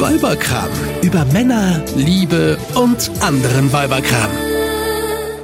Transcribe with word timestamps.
Weiberkram. 0.00 0.70
Über 1.02 1.26
Männer, 1.26 1.84
Liebe 1.94 2.56
und 2.74 3.10
anderen 3.20 3.70
Weiberkram. 3.70 4.30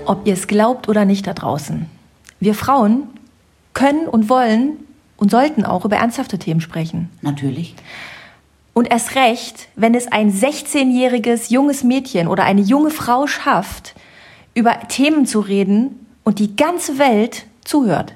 Ob 0.07 0.27
ihr 0.27 0.33
es 0.33 0.47
glaubt 0.47 0.89
oder 0.89 1.05
nicht 1.05 1.27
da 1.27 1.35
draußen. 1.35 1.85
Wir 2.41 2.55
Frauen 2.55 3.03
können 3.75 4.09
und 4.09 4.31
wollen 4.31 4.79
und 5.19 5.31
sollten 5.31 5.67
auch 5.67 5.85
über 5.85 5.97
ernsthafte 5.97 6.39
Themen 6.39 6.63
sprechen. 6.63 7.11
Natürlich. 7.21 7.75
Und 8.73 8.91
erst 8.91 9.15
recht, 9.15 9.69
wenn 9.77 9.95
es 9.95 10.11
ein 10.11 10.33
16-jähriges 10.33 11.53
junges 11.53 11.85
Mädchen 11.85 12.27
oder 12.27 12.45
eine 12.45 12.63
junge 12.63 12.91
Frau 12.91 13.27
schafft, 13.27 13.95
über 14.55 14.79
Themen 14.89 15.27
zu 15.27 15.41
reden 15.41 16.07
und 16.25 16.39
die 16.39 16.57
ganze 16.57 16.99
Welt 16.99 17.45
zuhört. 17.63 18.15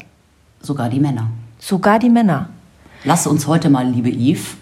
Sogar 0.62 0.88
die 0.88 1.00
Männer. 1.00 1.29
Sogar 1.59 1.98
die 1.98 2.09
Männer. 2.09 2.48
Lass 3.04 3.27
uns 3.27 3.46
heute 3.46 3.68
mal, 3.68 3.86
liebe 3.86 4.11
Yves, 4.11 4.57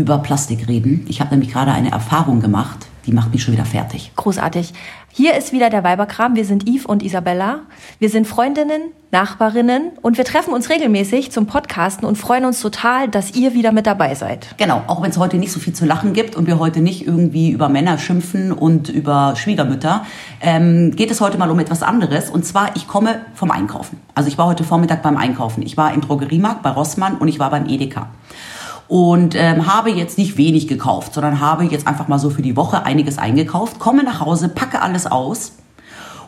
über 0.00 0.18
Plastik 0.18 0.68
reden. 0.68 1.04
Ich 1.08 1.20
habe 1.20 1.30
nämlich 1.30 1.52
gerade 1.52 1.72
eine 1.72 1.90
Erfahrung 1.92 2.40
gemacht, 2.40 2.86
die 3.06 3.12
macht 3.12 3.32
mich 3.32 3.42
schon 3.42 3.54
wieder 3.54 3.64
fertig. 3.64 4.12
Großartig. 4.16 4.72
Hier 5.14 5.36
ist 5.36 5.52
wieder 5.52 5.68
der 5.68 5.84
Weiberkram. 5.84 6.36
Wir 6.36 6.44
sind 6.44 6.66
Yves 6.66 6.86
und 6.86 7.02
Isabella. 7.02 7.60
Wir 7.98 8.08
sind 8.08 8.26
Freundinnen, 8.26 8.80
Nachbarinnen 9.10 9.90
und 10.00 10.16
wir 10.16 10.24
treffen 10.24 10.54
uns 10.54 10.70
regelmäßig 10.70 11.32
zum 11.32 11.46
Podcasten 11.46 12.06
und 12.06 12.16
freuen 12.16 12.46
uns 12.46 12.60
total, 12.60 13.08
dass 13.08 13.34
ihr 13.34 13.52
wieder 13.52 13.72
mit 13.72 13.86
dabei 13.86 14.14
seid. 14.14 14.54
Genau, 14.56 14.82
auch 14.86 15.02
wenn 15.02 15.10
es 15.10 15.18
heute 15.18 15.36
nicht 15.36 15.52
so 15.52 15.60
viel 15.60 15.74
zu 15.74 15.84
lachen 15.84 16.14
gibt 16.14 16.34
und 16.34 16.46
wir 16.46 16.58
heute 16.58 16.80
nicht 16.80 17.06
irgendwie 17.06 17.50
über 17.50 17.68
Männer 17.68 17.98
schimpfen 17.98 18.52
und 18.52 18.88
über 18.88 19.34
Schwiegermütter, 19.36 20.06
ähm, 20.40 20.96
geht 20.96 21.10
es 21.10 21.20
heute 21.20 21.36
mal 21.36 21.50
um 21.50 21.58
etwas 21.58 21.82
anderes. 21.82 22.30
Und 22.30 22.46
zwar, 22.46 22.74
ich 22.76 22.88
komme 22.88 23.20
vom 23.34 23.50
Einkaufen. 23.50 23.98
Also 24.14 24.28
ich 24.28 24.38
war 24.38 24.46
heute 24.46 24.64
Vormittag 24.64 25.02
beim 25.02 25.18
Einkaufen. 25.18 25.62
Ich 25.62 25.76
war 25.76 25.92
im 25.92 26.00
Drogeriemarkt 26.00 26.62
bei 26.62 26.70
Rossmann 26.70 27.18
und 27.18 27.28
ich 27.28 27.38
war 27.38 27.50
beim 27.50 27.68
Edeka 27.68 28.08
und 28.92 29.34
ähm, 29.34 29.66
habe 29.66 29.88
jetzt 29.88 30.18
nicht 30.18 30.36
wenig 30.36 30.68
gekauft, 30.68 31.14
sondern 31.14 31.40
habe 31.40 31.64
jetzt 31.64 31.88
einfach 31.88 32.08
mal 32.08 32.18
so 32.18 32.28
für 32.28 32.42
die 32.42 32.56
Woche 32.56 32.84
einiges 32.84 33.16
eingekauft, 33.16 33.78
komme 33.78 34.02
nach 34.02 34.20
Hause, 34.20 34.50
packe 34.50 34.82
alles 34.82 35.06
aus 35.06 35.52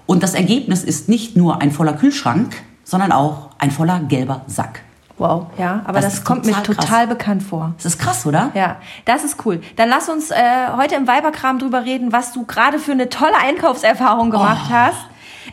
und 0.07 0.23
das 0.23 0.33
Ergebnis 0.33 0.83
ist 0.83 1.11
nicht 1.11 1.37
nur 1.37 1.61
ein 1.61 1.73
voller 1.73 1.93
Kühlschrank, 1.93 2.57
sondern 2.83 3.13
auch 3.13 3.51
ein 3.59 3.71
voller 3.71 4.01
gelber 4.01 4.47
Sack. 4.47 4.81
Wow, 5.19 5.49
ja, 5.59 5.83
aber 5.85 6.01
das, 6.01 6.15
das 6.15 6.25
kommt 6.25 6.47
mir 6.47 6.55
total 6.63 7.07
bekannt 7.07 7.43
vor. 7.43 7.75
Das 7.77 7.85
ist 7.85 7.99
krass, 7.99 8.25
oder? 8.25 8.51
Ja, 8.55 8.77
das 9.05 9.25
ist 9.25 9.45
cool. 9.45 9.61
Dann 9.77 9.91
lass 9.91 10.09
uns 10.09 10.31
äh, 10.31 10.35
heute 10.75 10.95
im 10.95 11.07
Weiberkram 11.07 11.59
drüber 11.59 11.85
reden, 11.85 12.13
was 12.13 12.33
du 12.33 12.47
gerade 12.47 12.79
für 12.79 12.93
eine 12.93 13.11
tolle 13.11 13.37
Einkaufserfahrung 13.37 14.31
gemacht 14.31 14.71
oh. 14.71 14.73
hast. 14.73 15.01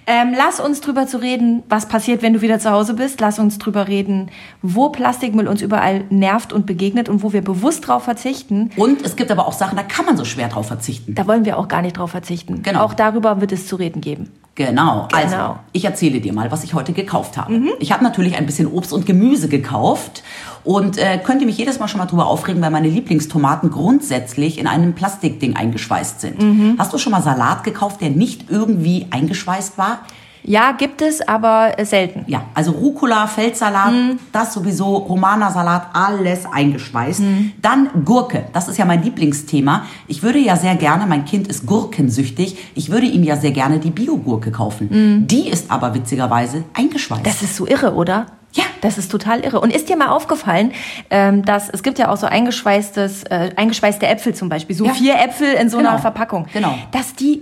Ähm, 0.07 0.33
lass 0.35 0.59
uns 0.59 0.81
drüber 0.81 1.07
zu 1.07 1.21
reden, 1.21 1.63
was 1.69 1.87
passiert, 1.87 2.21
wenn 2.21 2.33
du 2.33 2.41
wieder 2.41 2.59
zu 2.59 2.71
Hause 2.71 2.93
bist. 2.93 3.21
Lass 3.21 3.39
uns 3.39 3.57
drüber 3.57 3.87
reden, 3.87 4.29
wo 4.61 4.89
Plastikmüll 4.89 5.47
uns 5.47 5.61
überall 5.61 6.05
nervt 6.09 6.53
und 6.53 6.65
begegnet 6.65 7.09
und 7.09 7.23
wo 7.23 7.33
wir 7.33 7.41
bewusst 7.41 7.87
drauf 7.87 8.03
verzichten. 8.03 8.71
Und 8.75 9.01
es 9.03 9.15
gibt 9.15 9.31
aber 9.31 9.47
auch 9.47 9.53
Sachen, 9.53 9.75
da 9.75 9.83
kann 9.83 10.05
man 10.05 10.17
so 10.17 10.25
schwer 10.25 10.47
drauf 10.47 10.67
verzichten. 10.67 11.15
Da 11.15 11.27
wollen 11.27 11.45
wir 11.45 11.57
auch 11.57 11.67
gar 11.67 11.81
nicht 11.81 11.97
drauf 11.97 12.11
verzichten. 12.11 12.63
Genau. 12.63 12.81
Auch 12.81 12.93
darüber 12.93 13.41
wird 13.41 13.51
es 13.51 13.67
zu 13.67 13.75
reden 13.75 14.01
geben. 14.01 14.29
Genau. 14.55 15.07
genau. 15.09 15.23
Also, 15.23 15.59
ich 15.71 15.85
erzähle 15.85 16.19
dir 16.19 16.33
mal, 16.33 16.51
was 16.51 16.63
ich 16.63 16.73
heute 16.73 16.91
gekauft 16.91 17.37
habe. 17.37 17.53
Mhm. 17.53 17.69
Ich 17.79 17.91
habe 17.91 18.03
natürlich 18.03 18.35
ein 18.35 18.45
bisschen 18.45 18.67
Obst 18.67 18.91
und 18.91 19.05
Gemüse 19.05 19.47
gekauft 19.47 20.23
und 20.63 20.97
äh, 20.97 21.19
könnte 21.19 21.45
mich 21.45 21.57
jedes 21.57 21.79
Mal 21.79 21.87
schon 21.87 21.99
mal 21.99 22.05
drüber 22.05 22.27
aufregen, 22.27 22.61
weil 22.61 22.71
meine 22.71 22.89
Lieblingstomaten 22.89 23.71
grundsätzlich 23.71 24.57
in 24.57 24.67
einem 24.67 24.93
Plastikding 24.93 25.55
eingeschweißt 25.55 26.19
sind. 26.19 26.41
Mhm. 26.41 26.75
Hast 26.77 26.91
du 26.91 26.97
schon 26.97 27.11
mal 27.11 27.21
Salat 27.21 27.63
gekauft, 27.63 28.01
der 28.01 28.09
nicht 28.09 28.49
irgendwie 28.49 29.07
eingeschweißt 29.09 29.77
war? 29.77 29.99
Ja, 30.43 30.71
gibt 30.71 31.01
es, 31.01 31.21
aber 31.27 31.73
selten. 31.83 32.23
Ja, 32.27 32.45
also 32.53 32.71
Rucola, 32.71 33.27
Feldsalat, 33.27 33.91
mm. 33.91 34.19
das 34.31 34.53
sowieso, 34.53 34.95
Romana-Salat, 34.97 35.89
alles 35.93 36.45
eingeschweißt. 36.51 37.19
Mm. 37.19 37.51
Dann 37.61 37.89
Gurke, 38.05 38.45
das 38.53 38.67
ist 38.67 38.77
ja 38.77 38.85
mein 38.85 39.03
Lieblingsthema. 39.03 39.85
Ich 40.07 40.23
würde 40.23 40.39
ja 40.39 40.55
sehr 40.55 40.75
gerne, 40.75 41.05
mein 41.05 41.25
Kind 41.25 41.47
ist 41.47 41.65
gurkensüchtig, 41.65 42.57
ich 42.75 42.89
würde 42.89 43.05
ihm 43.07 43.23
ja 43.23 43.37
sehr 43.37 43.51
gerne 43.51 43.79
die 43.79 43.91
Biogurke 43.91 44.51
kaufen. 44.51 44.87
Mm. 45.21 45.27
Die 45.27 45.47
ist 45.47 45.69
aber 45.69 45.93
witzigerweise 45.93 46.63
eingeschweißt. 46.73 47.25
Das 47.25 47.41
ist 47.41 47.55
so 47.55 47.67
irre, 47.67 47.93
oder? 47.93 48.25
Ja, 48.53 48.63
das 48.81 48.97
ist 48.97 49.09
total 49.11 49.41
irre. 49.41 49.61
Und 49.61 49.73
ist 49.73 49.87
dir 49.89 49.95
mal 49.95 50.09
aufgefallen, 50.09 50.73
ähm, 51.09 51.45
dass 51.45 51.69
es 51.69 51.83
gibt 51.83 51.99
ja 51.99 52.09
auch 52.09 52.17
so 52.17 52.27
eingeschweißtes, 52.27 53.23
äh, 53.23 53.51
eingeschweißte 53.55 54.07
Äpfel 54.07 54.35
zum 54.35 54.49
Beispiel, 54.49 54.75
so 54.75 54.85
ja. 54.85 54.93
vier 54.93 55.19
Äpfel 55.19 55.53
in 55.53 55.69
so 55.69 55.77
genau. 55.77 55.91
einer 55.91 55.99
Verpackung, 55.99 56.47
genau. 56.51 56.73
dass 56.91 57.15
die 57.15 57.41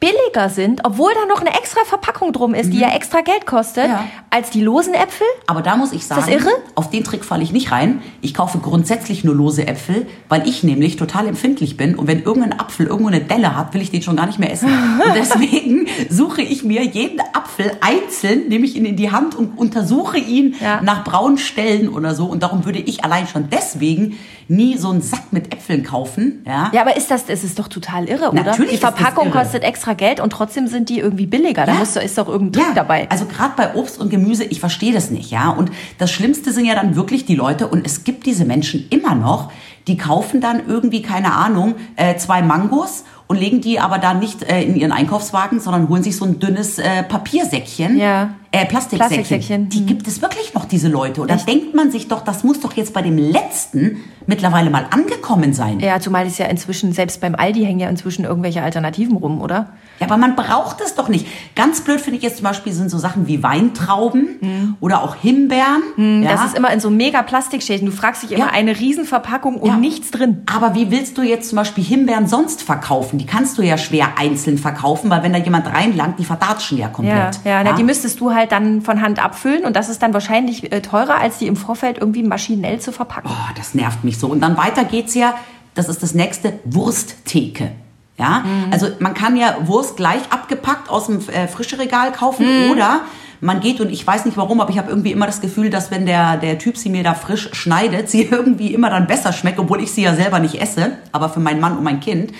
billiger 0.00 0.48
sind, 0.48 0.82
obwohl 0.84 1.12
da 1.14 1.26
noch 1.26 1.40
eine 1.40 1.58
extra 1.58 1.80
Verpackung 1.84 2.32
drum 2.32 2.54
ist, 2.54 2.66
mhm. 2.66 2.70
die 2.70 2.78
ja 2.78 2.90
extra 2.94 3.20
Geld 3.20 3.46
kostet, 3.46 3.88
ja. 3.88 4.04
als 4.30 4.50
die 4.50 4.60
losen 4.60 4.94
Äpfel. 4.94 5.26
Aber 5.46 5.60
da 5.60 5.76
muss 5.76 5.92
ich 5.92 6.06
sagen, 6.06 6.20
ist 6.20 6.28
das 6.28 6.34
irre? 6.34 6.50
auf 6.76 6.90
den 6.90 7.02
Trick 7.02 7.24
falle 7.24 7.42
ich 7.42 7.52
nicht 7.52 7.72
rein. 7.72 8.00
Ich 8.20 8.32
kaufe 8.32 8.58
grundsätzlich 8.58 9.24
nur 9.24 9.34
lose 9.34 9.66
Äpfel, 9.66 10.06
weil 10.28 10.46
ich 10.46 10.62
nämlich 10.62 10.96
total 10.96 11.26
empfindlich 11.26 11.76
bin 11.76 11.96
und 11.96 12.06
wenn 12.06 12.22
irgendein 12.22 12.58
Apfel 12.60 12.86
irgendwo 12.86 13.08
eine 13.08 13.20
Delle 13.20 13.56
hat, 13.56 13.74
will 13.74 13.82
ich 13.82 13.90
den 13.90 14.02
schon 14.02 14.16
gar 14.16 14.26
nicht 14.26 14.38
mehr 14.38 14.52
essen. 14.52 14.68
und 14.68 15.14
deswegen 15.14 15.88
suche 16.08 16.42
ich 16.42 16.62
mir 16.62 16.84
jeden 16.84 17.20
Apfel 17.32 17.72
einzeln, 17.80 18.48
nehme 18.48 18.66
ich 18.66 18.76
ihn 18.76 18.84
in 18.84 18.96
die 18.96 19.10
Hand 19.10 19.34
und 19.34 19.58
untersuche 19.58 20.18
ihn 20.18 20.54
ja. 20.60 20.80
nach 20.80 21.02
braunen 21.02 21.38
Stellen 21.38 21.88
oder 21.88 22.14
so 22.14 22.26
und 22.26 22.44
darum 22.44 22.64
würde 22.64 22.78
ich 22.78 23.04
allein 23.04 23.26
schon 23.26 23.50
deswegen 23.50 24.16
nie 24.48 24.78
so 24.78 24.90
einen 24.90 25.02
Sack 25.02 25.32
mit 25.32 25.52
Äpfeln 25.52 25.84
kaufen. 25.84 26.42
Ja, 26.46 26.70
ja 26.72 26.80
aber 26.80 26.96
ist 26.96 27.10
das, 27.10 27.28
ist 27.28 27.58
doch 27.58 27.68
total 27.68 28.08
irre, 28.08 28.30
oder? 28.30 28.44
Natürlich 28.44 28.72
die 28.72 28.78
Verpackung 28.78 29.30
kostet 29.30 29.62
extra 29.62 29.87
Geld 29.94 30.20
und 30.20 30.30
trotzdem 30.30 30.66
sind 30.66 30.88
die 30.88 30.98
irgendwie 30.98 31.26
billiger. 31.26 31.66
Da 31.66 31.74
musst 31.74 31.96
du, 31.96 32.00
ist 32.00 32.18
doch 32.18 32.28
irgendein 32.28 32.62
Trick 32.62 32.76
ja. 32.76 32.82
dabei. 32.82 33.10
Also 33.10 33.26
gerade 33.26 33.54
bei 33.56 33.74
Obst 33.74 34.00
und 34.00 34.10
Gemüse, 34.10 34.44
ich 34.44 34.60
verstehe 34.60 34.92
das 34.92 35.10
nicht, 35.10 35.30
ja. 35.30 35.50
Und 35.50 35.70
das 35.98 36.10
Schlimmste 36.10 36.52
sind 36.52 36.64
ja 36.64 36.74
dann 36.74 36.96
wirklich 36.96 37.24
die 37.26 37.34
Leute, 37.34 37.68
und 37.68 37.86
es 37.86 38.04
gibt 38.04 38.26
diese 38.26 38.44
Menschen 38.44 38.86
immer 38.90 39.14
noch, 39.14 39.50
die 39.86 39.96
kaufen 39.96 40.40
dann 40.40 40.66
irgendwie, 40.66 41.02
keine 41.02 41.32
Ahnung, 41.32 41.74
äh, 41.96 42.16
zwei 42.16 42.42
Mangos 42.42 43.04
und 43.26 43.38
legen 43.38 43.60
die 43.60 43.78
aber 43.78 43.98
dann 43.98 44.18
nicht 44.18 44.42
äh, 44.42 44.62
in 44.62 44.74
ihren 44.74 44.92
Einkaufswagen, 44.92 45.60
sondern 45.60 45.88
holen 45.88 46.02
sich 46.02 46.16
so 46.16 46.24
ein 46.24 46.38
dünnes 46.38 46.78
äh, 46.78 47.02
Papiersäckchen. 47.02 47.98
Ja. 47.98 48.34
Äh, 48.50 48.64
Plastiksäckchen. 48.66 48.98
Plastiksäckchen. 48.98 49.68
Die 49.68 49.80
mhm. 49.80 49.86
gibt 49.86 50.08
es 50.08 50.22
wirklich 50.22 50.54
noch, 50.54 50.64
diese 50.64 50.88
Leute. 50.88 51.22
Und 51.22 51.30
da 51.30 51.36
denkt 51.36 51.74
man 51.74 51.90
sich 51.90 52.08
doch, 52.08 52.22
das 52.22 52.44
muss 52.44 52.60
doch 52.60 52.72
jetzt 52.74 52.94
bei 52.94 53.02
dem 53.02 53.18
letzten 53.18 53.98
mittlerweile 54.28 54.68
mal 54.70 54.86
angekommen 54.90 55.54
sein. 55.54 55.80
Ja, 55.80 55.98
zumal 56.00 56.26
es 56.26 56.38
ja 56.38 56.46
inzwischen, 56.46 56.92
selbst 56.92 57.20
beim 57.20 57.34
Aldi 57.34 57.64
hängen 57.64 57.80
ja 57.80 57.88
inzwischen 57.88 58.24
irgendwelche 58.24 58.62
Alternativen 58.62 59.16
rum, 59.16 59.40
oder? 59.40 59.70
Ja, 59.98 60.06
aber 60.06 60.18
man 60.18 60.36
braucht 60.36 60.80
es 60.82 60.94
doch 60.94 61.08
nicht. 61.08 61.26
Ganz 61.56 61.80
blöd 61.80 62.00
finde 62.00 62.18
ich 62.18 62.22
jetzt 62.22 62.36
zum 62.36 62.44
Beispiel 62.44 62.72
sind 62.72 62.90
so 62.90 62.98
Sachen 62.98 63.26
wie 63.26 63.42
Weintrauben 63.42 64.36
mhm. 64.40 64.76
oder 64.80 65.02
auch 65.02 65.16
Himbeeren. 65.16 65.82
Mhm, 65.96 66.22
ja. 66.22 66.30
Das 66.30 66.44
ist 66.44 66.56
immer 66.56 66.70
in 66.72 66.78
so 66.78 66.90
mega 66.90 67.22
Plastikschäden. 67.22 67.86
Du 67.86 67.92
fragst 67.92 68.22
dich 68.22 68.32
immer 68.32 68.46
ja. 68.46 68.52
eine 68.52 68.78
Riesenverpackung 68.78 69.56
und 69.56 69.68
ja. 69.68 69.76
nichts 69.76 70.10
drin. 70.10 70.42
Aber 70.46 70.74
wie 70.74 70.90
willst 70.90 71.16
du 71.16 71.22
jetzt 71.22 71.48
zum 71.48 71.56
Beispiel 71.56 71.82
Himbeeren 71.82 72.28
sonst 72.28 72.62
verkaufen? 72.62 73.18
Die 73.18 73.26
kannst 73.26 73.56
du 73.56 73.62
ja 73.62 73.78
schwer 73.78 74.18
einzeln 74.18 74.58
verkaufen, 74.58 75.08
weil 75.08 75.22
wenn 75.22 75.32
da 75.32 75.38
jemand 75.38 75.66
reinlangt, 75.66 76.18
die 76.18 76.24
verdatschen 76.24 76.76
ja 76.76 76.88
komplett. 76.88 77.40
Ja, 77.44 77.62
ja, 77.62 77.72
die 77.72 77.82
müsstest 77.82 78.20
du 78.20 78.34
halt 78.34 78.52
dann 78.52 78.82
von 78.82 79.00
Hand 79.00 79.24
abfüllen 79.24 79.64
und 79.64 79.74
das 79.74 79.88
ist 79.88 80.02
dann 80.02 80.12
wahrscheinlich 80.12 80.70
äh, 80.70 80.82
teurer, 80.82 81.18
als 81.18 81.38
die 81.38 81.46
im 81.46 81.56
Vorfeld 81.56 81.98
irgendwie 81.98 82.22
maschinell 82.22 82.78
zu 82.78 82.92
verpacken. 82.92 83.30
Oh, 83.32 83.52
das 83.56 83.74
nervt 83.74 84.04
mich 84.04 84.17
so. 84.18 84.28
Und 84.28 84.40
dann 84.40 84.56
weiter 84.56 84.84
geht's 84.84 85.14
ja, 85.14 85.34
das 85.74 85.88
ist 85.88 86.02
das 86.02 86.14
nächste, 86.14 86.60
Wursttheke. 86.64 87.72
Ja, 88.18 88.40
mhm. 88.40 88.72
also 88.72 88.88
man 88.98 89.14
kann 89.14 89.36
ja 89.36 89.56
Wurst 89.66 89.96
gleich 89.96 90.22
abgepackt 90.30 90.90
aus 90.90 91.06
dem 91.06 91.20
äh, 91.28 91.46
frische 91.46 91.78
Regal 91.78 92.10
kaufen 92.10 92.46
mhm. 92.46 92.72
oder 92.72 93.02
man 93.40 93.60
geht 93.60 93.80
und 93.80 93.90
ich 93.90 94.04
weiß 94.04 94.24
nicht 94.24 94.36
warum, 94.36 94.60
aber 94.60 94.70
ich 94.70 94.78
habe 94.78 94.90
irgendwie 94.90 95.12
immer 95.12 95.26
das 95.26 95.40
Gefühl, 95.40 95.70
dass 95.70 95.92
wenn 95.92 96.04
der, 96.04 96.36
der 96.36 96.58
Typ 96.58 96.76
sie 96.76 96.88
mir 96.88 97.04
da 97.04 97.14
frisch 97.14 97.50
schneidet, 97.52 98.10
sie 98.10 98.24
irgendwie 98.24 98.74
immer 98.74 98.90
dann 98.90 99.06
besser 99.06 99.32
schmeckt, 99.32 99.60
obwohl 99.60 99.80
ich 99.80 99.92
sie 99.92 100.02
ja 100.02 100.14
selber 100.14 100.40
nicht 100.40 100.60
esse, 100.60 100.98
aber 101.12 101.28
für 101.28 101.38
meinen 101.38 101.60
Mann 101.60 101.78
und 101.78 101.84
mein 101.84 102.00
Kind. 102.00 102.32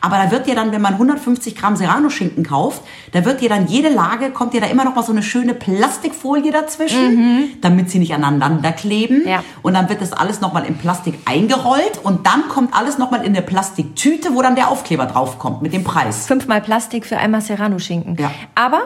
Aber 0.00 0.16
da 0.16 0.30
wird 0.30 0.46
dir 0.46 0.54
dann, 0.54 0.72
wenn 0.72 0.80
man 0.80 0.94
150 0.94 1.56
Gramm 1.56 1.76
Serrano-Schinken 1.76 2.44
kauft, 2.44 2.82
da 3.12 3.24
wird 3.24 3.40
dir 3.40 3.48
dann 3.48 3.66
jede 3.66 3.88
Lage, 3.88 4.30
kommt 4.30 4.54
dir 4.54 4.60
da 4.60 4.66
immer 4.66 4.84
noch 4.84 4.94
mal 4.94 5.02
so 5.02 5.12
eine 5.12 5.22
schöne 5.22 5.54
Plastikfolie 5.54 6.52
dazwischen, 6.52 7.14
mhm. 7.14 7.44
damit 7.60 7.90
sie 7.90 7.98
nicht 7.98 8.14
aneinander 8.14 8.72
kleben. 8.72 9.26
Ja. 9.26 9.42
Und 9.62 9.74
dann 9.74 9.88
wird 9.88 10.00
das 10.00 10.12
alles 10.12 10.40
noch 10.40 10.52
mal 10.52 10.64
in 10.64 10.76
Plastik 10.76 11.14
eingerollt 11.24 12.00
und 12.02 12.26
dann 12.26 12.48
kommt 12.48 12.74
alles 12.74 12.98
noch 12.98 13.10
mal 13.10 13.18
in 13.18 13.34
eine 13.34 13.42
Plastiktüte, 13.42 14.34
wo 14.34 14.42
dann 14.42 14.54
der 14.54 14.68
Aufkleber 14.68 15.06
draufkommt 15.06 15.62
mit 15.62 15.72
dem 15.72 15.84
Preis. 15.84 16.26
Fünfmal 16.26 16.60
Plastik 16.60 17.06
für 17.06 17.18
einmal 17.18 17.40
Serrano-Schinken. 17.40 18.16
Ja. 18.18 18.30
Aber 18.54 18.82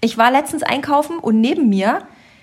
ich 0.00 0.16
war 0.16 0.30
letztens 0.30 0.62
einkaufen 0.62 1.18
und 1.18 1.40
neben 1.40 1.68
mir 1.68 2.02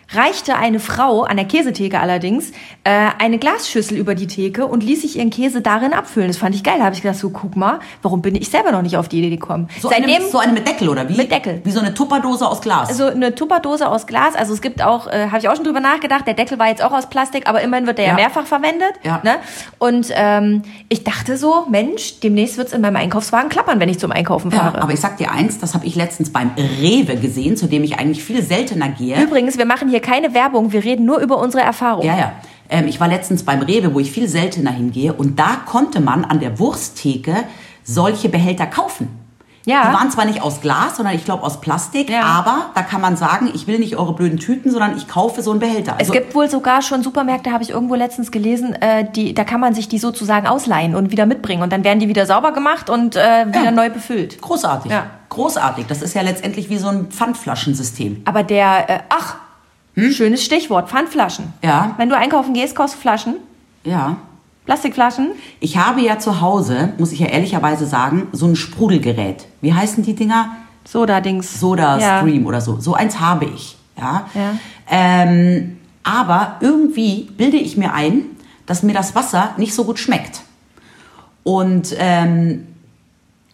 reichte 0.09 0.55
eine 0.55 0.79
Frau, 0.79 1.23
an 1.23 1.37
der 1.37 1.45
Käsetheke 1.45 1.99
allerdings, 1.99 2.51
äh, 2.83 3.09
eine 3.19 3.37
Glasschüssel 3.37 3.97
über 3.97 4.15
die 4.15 4.27
Theke 4.27 4.65
und 4.65 4.83
ließ 4.83 5.01
sich 5.01 5.17
ihren 5.17 5.29
Käse 5.29 5.61
darin 5.61 5.93
abfüllen. 5.93 6.27
Das 6.27 6.37
fand 6.37 6.55
ich 6.55 6.63
geil. 6.63 6.75
Da 6.77 6.85
habe 6.85 6.95
ich 6.95 7.01
gedacht, 7.01 7.17
so 7.17 7.29
guck 7.29 7.55
mal, 7.55 7.79
warum 8.01 8.21
bin 8.21 8.35
ich 8.35 8.49
selber 8.49 8.71
noch 8.71 8.81
nicht 8.81 8.97
auf 8.97 9.07
die 9.07 9.19
Idee 9.19 9.29
gekommen? 9.29 9.67
So, 9.81 9.89
Seitdem, 9.89 10.15
eine, 10.15 10.25
so 10.25 10.37
eine 10.37 10.53
mit 10.53 10.67
Deckel 10.67 10.89
oder 10.89 11.07
wie? 11.09 11.15
Mit 11.15 11.31
Deckel. 11.31 11.61
Wie 11.63 11.71
so 11.71 11.79
eine 11.79 11.93
Tupperdose 11.93 12.47
aus 12.47 12.61
Glas. 12.61 12.95
So 12.95 13.05
eine 13.05 13.33
Tupperdose 13.33 13.87
aus 13.87 14.05
Glas. 14.07 14.35
Also 14.35 14.53
es 14.53 14.61
gibt 14.61 14.81
auch, 14.81 15.07
äh, 15.07 15.27
habe 15.27 15.39
ich 15.39 15.49
auch 15.49 15.55
schon 15.55 15.65
drüber 15.65 15.79
nachgedacht, 15.79 16.27
der 16.27 16.33
Deckel 16.33 16.59
war 16.59 16.67
jetzt 16.67 16.83
auch 16.83 16.91
aus 16.91 17.09
Plastik, 17.09 17.47
aber 17.47 17.61
immerhin 17.61 17.87
wird 17.87 17.97
der 17.97 18.05
ja, 18.05 18.11
ja 18.11 18.15
mehrfach 18.15 18.45
verwendet. 18.45 18.93
Ja. 19.03 19.21
Ne? 19.23 19.35
Und 19.79 20.07
ähm, 20.13 20.61
ich 20.89 21.03
dachte 21.03 21.37
so, 21.37 21.65
Mensch, 21.69 22.19
demnächst 22.19 22.57
wird's 22.57 22.73
in 22.73 22.81
meinem 22.81 22.97
Einkaufswagen 22.97 23.49
klappern, 23.49 23.79
wenn 23.79 23.89
ich 23.89 23.99
zum 23.99 24.11
Einkaufen 24.11 24.51
fahre. 24.51 24.77
Ja, 24.77 24.83
aber 24.83 24.93
ich 24.93 24.99
sag 24.99 25.17
dir 25.17 25.31
eins, 25.31 25.59
das 25.59 25.73
habe 25.73 25.85
ich 25.85 25.95
letztens 25.95 26.31
beim 26.31 26.51
Rewe 26.57 27.15
gesehen, 27.15 27.57
zu 27.57 27.67
dem 27.67 27.83
ich 27.83 27.97
eigentlich 27.97 28.23
viel 28.23 28.41
seltener 28.41 28.89
gehe. 28.89 29.21
Übrigens, 29.21 29.57
wir 29.57 29.65
machen 29.65 29.89
hier 29.89 29.94
keine 29.99 30.33
Werbung 30.33 30.71
wir 30.71 30.83
reden 30.83 31.05
nur 31.05 31.19
über 31.19 31.37
unsere 31.37 31.63
Erfahrung. 31.63 32.05
Ja, 32.05 32.17
ja. 32.17 32.31
Ähm, 32.69 32.87
ich 32.87 32.99
war 32.99 33.07
letztens 33.07 33.43
beim 33.43 33.61
Rewe, 33.61 33.93
wo 33.93 33.99
ich 33.99 34.11
viel 34.11 34.27
seltener 34.27 34.71
hingehe, 34.71 35.13
und 35.13 35.37
da 35.39 35.57
konnte 35.65 35.99
man 36.01 36.25
an 36.25 36.39
der 36.39 36.57
Wursttheke 36.59 37.35
solche 37.83 38.29
Behälter 38.29 38.65
kaufen. 38.65 39.07
Ja. 39.67 39.89
Die 39.89 39.95
waren 39.95 40.11
zwar 40.11 40.25
nicht 40.25 40.43
aus 40.43 40.61
Glas, 40.61 40.97
sondern 40.97 41.15
ich 41.15 41.25
glaube 41.25 41.41
aus 41.41 41.59
Plastik, 41.59 42.09
Ja. 42.11 42.21
aber 42.21 42.67
da 42.75 42.83
kann 42.83 43.01
man 43.01 43.17
sagen, 43.17 43.49
ich 43.55 43.65
will 43.65 43.79
nicht 43.79 43.95
eure 43.97 44.13
blöden 44.13 44.37
Tüten, 44.39 44.69
sondern 44.69 44.95
ich 44.95 45.07
kaufe 45.07 45.41
so 45.41 45.49
einen 45.49 45.59
Behälter. 45.59 45.93
Es 45.97 46.01
Also, 46.01 46.13
gibt 46.13 46.35
wohl 46.35 46.47
sogar 46.49 46.83
schon 46.83 47.01
Supermärkte, 47.01 47.51
habe 47.51 47.63
ich 47.63 47.71
irgendwo 47.71 47.95
letztens 47.95 48.29
gelesen, 48.31 48.73
äh, 48.79 49.09
die, 49.11 49.33
da 49.33 49.43
kann 49.43 49.59
man 49.59 49.73
sich 49.73 49.87
die 49.87 49.97
sozusagen 49.97 50.45
ausleihen 50.45 50.93
und 50.93 51.09
wieder 51.11 51.25
mitbringen. 51.25 51.63
Und 51.63 51.73
dann 51.73 51.83
werden 51.83 51.99
die 51.99 52.07
wieder 52.07 52.27
sauber 52.27 52.51
gemacht 52.51 52.91
und 52.91 53.15
äh, 53.15 53.47
wieder 53.47 53.63
Ja. 53.65 53.71
neu 53.71 53.89
befüllt. 53.89 54.39
großartig. 54.39 54.91
Ja. 54.91 55.05
Großartig. 55.29 55.87
Das 55.87 56.03
ist 56.03 56.13
ja 56.13 56.21
letztendlich 56.21 56.69
wie 56.69 56.77
so 56.77 56.87
ein 56.87 57.07
Pfandflaschensystem. 57.11 58.21
Aber 58.25 58.43
der, 58.43 58.87
äh, 58.89 58.99
ach, 59.09 59.35
schönes 60.11 60.43
Stichwort, 60.43 60.89
Pfandflaschen. 60.89 61.53
Ja. 61.63 61.93
Wenn 61.97 62.09
du 62.09 62.17
einkaufen 62.17 62.53
gehst, 62.53 62.75
kaufst 62.75 62.95
du 62.95 62.99
Flaschen, 62.99 63.35
Ja. 63.83 64.17
Plastikflaschen. 64.65 65.31
Ich 65.59 65.77
habe 65.77 66.01
ja 66.01 66.17
zu 66.17 66.41
Hause, 66.41 66.93
muss 66.97 67.11
ich 67.11 67.19
ja 67.19 67.27
ehrlicherweise 67.27 67.85
sagen, 67.85 68.27
so 68.31 68.47
ein 68.47 68.55
Sprudelgerät. 68.55 69.45
Wie 69.61 69.73
heißen 69.73 70.03
die 70.03 70.15
Dinger? 70.15 70.55
Soda-Dings. 70.85 71.59
Soda 71.59 71.99
Ja. 71.99 72.19
Stream 72.19 72.45
oder 72.47 72.61
so. 72.61 72.79
So 72.79 72.95
eins 72.95 73.19
habe 73.19 73.45
ich. 73.45 73.77
Ja. 73.97 74.27
Ja. 74.33 74.57
Ähm, 74.89 75.77
aber 76.03 76.57
irgendwie 76.61 77.29
bilde 77.37 77.57
ich 77.57 77.77
mir 77.77 77.93
ein, 77.93 78.23
dass 78.65 78.81
mir 78.83 78.93
das 78.93 79.13
Wasser 79.15 79.51
nicht 79.57 79.73
so 79.75 79.83
gut 79.85 79.99
schmeckt. 79.99 80.41
Und 81.43 81.95
ähm, 81.99 82.67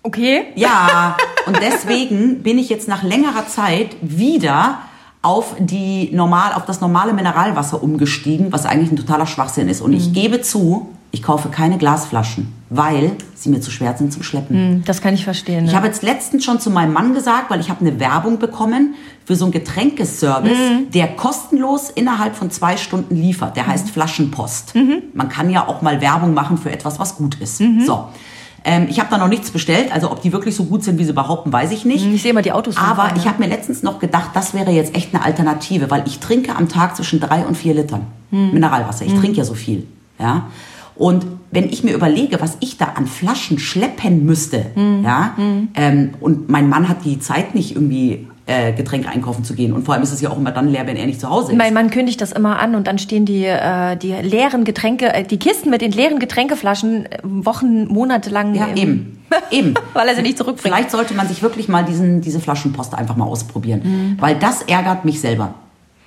Okay. 0.03 0.45
ja, 0.55 1.15
und 1.45 1.59
deswegen 1.61 2.41
bin 2.41 2.57
ich 2.57 2.69
jetzt 2.69 2.87
nach 2.87 3.03
längerer 3.03 3.47
Zeit 3.47 3.95
wieder 4.01 4.79
auf 5.23 5.55
die 5.59 6.09
normal, 6.13 6.53
auf 6.53 6.65
das 6.65 6.81
normale 6.81 7.13
Mineralwasser 7.13 7.81
umgestiegen, 7.83 8.51
was 8.51 8.65
eigentlich 8.65 8.91
ein 8.91 8.97
totaler 8.97 9.27
Schwachsinn 9.27 9.69
ist. 9.69 9.81
Und 9.81 9.91
Mhm. 9.91 9.97
ich 9.97 10.13
gebe 10.13 10.41
zu, 10.41 10.89
ich 11.11 11.21
kaufe 11.21 11.49
keine 11.49 11.77
Glasflaschen, 11.77 12.51
weil 12.69 13.11
sie 13.35 13.49
mir 13.49 13.59
zu 13.61 13.69
schwer 13.69 13.95
sind 13.97 14.11
zum 14.13 14.23
Schleppen. 14.23 14.55
Hm, 14.55 14.83
Das 14.85 15.01
kann 15.01 15.13
ich 15.13 15.23
verstehen. 15.25 15.65
Ich 15.65 15.71
Ne? 15.71 15.77
habe 15.77 15.85
jetzt 15.87 16.01
letztens 16.03 16.43
schon 16.45 16.59
zu 16.59 16.69
meinem 16.71 16.93
Mann 16.93 17.13
gesagt, 17.13 17.49
weil 17.51 17.59
ich 17.59 17.69
habe 17.69 17.81
eine 17.81 17.99
Werbung 17.99 18.39
bekommen 18.39 18.95
für 19.25 19.35
so 19.35 19.45
einen 19.45 19.51
Getränkeservice, 19.51 20.57
Mhm. 20.57 20.91
der 20.91 21.09
kostenlos 21.15 21.89
innerhalb 21.91 22.35
von 22.35 22.49
zwei 22.49 22.77
Stunden 22.77 23.15
liefert. 23.15 23.55
Der 23.57 23.67
heißt 23.67 23.89
Flaschenpost. 23.91 24.73
Man 25.13 25.29
kann 25.29 25.49
ja 25.49 25.67
auch 25.67 25.81
mal 25.83 26.01
Werbung 26.01 26.33
machen 26.33 26.57
für 26.57 26.71
etwas, 26.71 26.97
was 26.97 27.15
gut 27.15 27.35
ist. 27.35 27.61
Mhm. 27.61 27.85
So. 27.85 28.05
Ähm, 28.63 28.85
ich 28.89 28.99
habe 28.99 29.09
da 29.09 29.17
noch 29.17 29.27
nichts 29.27 29.49
bestellt, 29.49 29.91
also 29.91 30.11
ob 30.11 30.21
die 30.21 30.31
wirklich 30.31 30.55
so 30.55 30.65
gut 30.65 30.83
sind, 30.83 30.99
wie 30.99 31.03
sie 31.03 31.13
behaupten, 31.13 31.51
weiß 31.51 31.71
ich 31.71 31.83
nicht. 31.83 32.05
Ich 32.05 32.21
sehe 32.21 32.29
immer 32.31 32.43
die 32.43 32.51
Autos 32.51 32.77
Aber 32.77 33.11
ich 33.15 33.23
ja. 33.23 33.31
habe 33.31 33.41
mir 33.43 33.49
letztens 33.49 33.81
noch 33.81 33.97
gedacht, 33.99 34.31
das 34.35 34.53
wäre 34.53 34.69
jetzt 34.71 34.95
echt 34.95 35.13
eine 35.15 35.23
Alternative, 35.25 35.89
weil 35.89 36.03
ich 36.05 36.19
trinke 36.19 36.55
am 36.55 36.69
Tag 36.69 36.95
zwischen 36.95 37.19
drei 37.19 37.45
und 37.45 37.55
vier 37.57 37.73
Litern 37.73 38.05
Hm. 38.29 38.53
Mineralwasser. 38.53 39.05
Ich 39.05 39.13
trinke 39.15 39.37
ja 39.39 39.43
so 39.45 39.55
viel. 39.55 39.87
Ja? 40.19 40.45
Und 40.95 41.25
wenn 41.49 41.69
ich 41.69 41.83
mir 41.83 41.93
überlege, 41.95 42.39
was 42.39 42.57
ich 42.59 42.77
da 42.77 42.85
an 42.95 43.07
Flaschen 43.07 43.57
schleppen 43.57 44.25
müsste, 44.25 44.65
Hm. 44.75 45.03
ja, 45.03 45.33
Ähm, 45.73 46.11
und 46.21 46.49
mein 46.49 46.69
Mann 46.69 46.87
hat 46.87 47.03
die 47.03 47.19
Zeit 47.19 47.55
nicht 47.55 47.75
irgendwie 47.75 48.27
äh, 48.51 48.73
Getränke 48.73 49.09
einkaufen 49.09 49.43
zu 49.43 49.53
gehen. 49.55 49.73
Und 49.73 49.85
vor 49.85 49.93
allem 49.93 50.03
ist 50.03 50.11
es 50.11 50.21
ja 50.21 50.29
auch 50.29 50.37
immer 50.37 50.51
dann 50.51 50.67
leer, 50.67 50.85
wenn 50.87 50.97
er 50.97 51.05
nicht 51.05 51.21
zu 51.21 51.29
Hause 51.29 51.51
ist. 51.51 51.57
Mein 51.57 51.73
Mann 51.73 51.89
kündigt 51.89 52.19
das 52.21 52.31
immer 52.31 52.59
an 52.59 52.75
und 52.75 52.87
dann 52.87 52.99
stehen 52.99 53.25
die, 53.25 53.45
äh, 53.45 53.95
die 53.95 54.13
leeren 54.13 54.63
Getränke, 54.63 55.13
äh, 55.13 55.23
die 55.23 55.39
Kisten 55.39 55.69
mit 55.69 55.81
den 55.81 55.91
leeren 55.91 56.19
Getränkeflaschen 56.19 57.05
äh, 57.05 57.19
Wochen, 57.23 57.87
Monate 57.87 58.29
lang. 58.29 58.53
ja, 58.55 58.73
eben. 58.75 59.17
Eben. 59.49 59.75
Weil 59.93 60.09
er 60.09 60.15
sie 60.15 60.23
nicht 60.23 60.37
zurückbringt. 60.37 60.75
Vielleicht 60.75 60.91
sollte 60.91 61.13
man 61.13 61.25
sich 61.25 61.41
wirklich 61.41 61.69
mal 61.69 61.85
diesen, 61.85 62.19
diese 62.19 62.41
Flaschenpost 62.41 62.93
einfach 62.93 63.15
mal 63.15 63.23
ausprobieren. 63.23 63.81
Hm. 63.81 64.17
Weil 64.19 64.35
das 64.35 64.63
ärgert 64.63 65.05
mich 65.05 65.21
selber. 65.21 65.53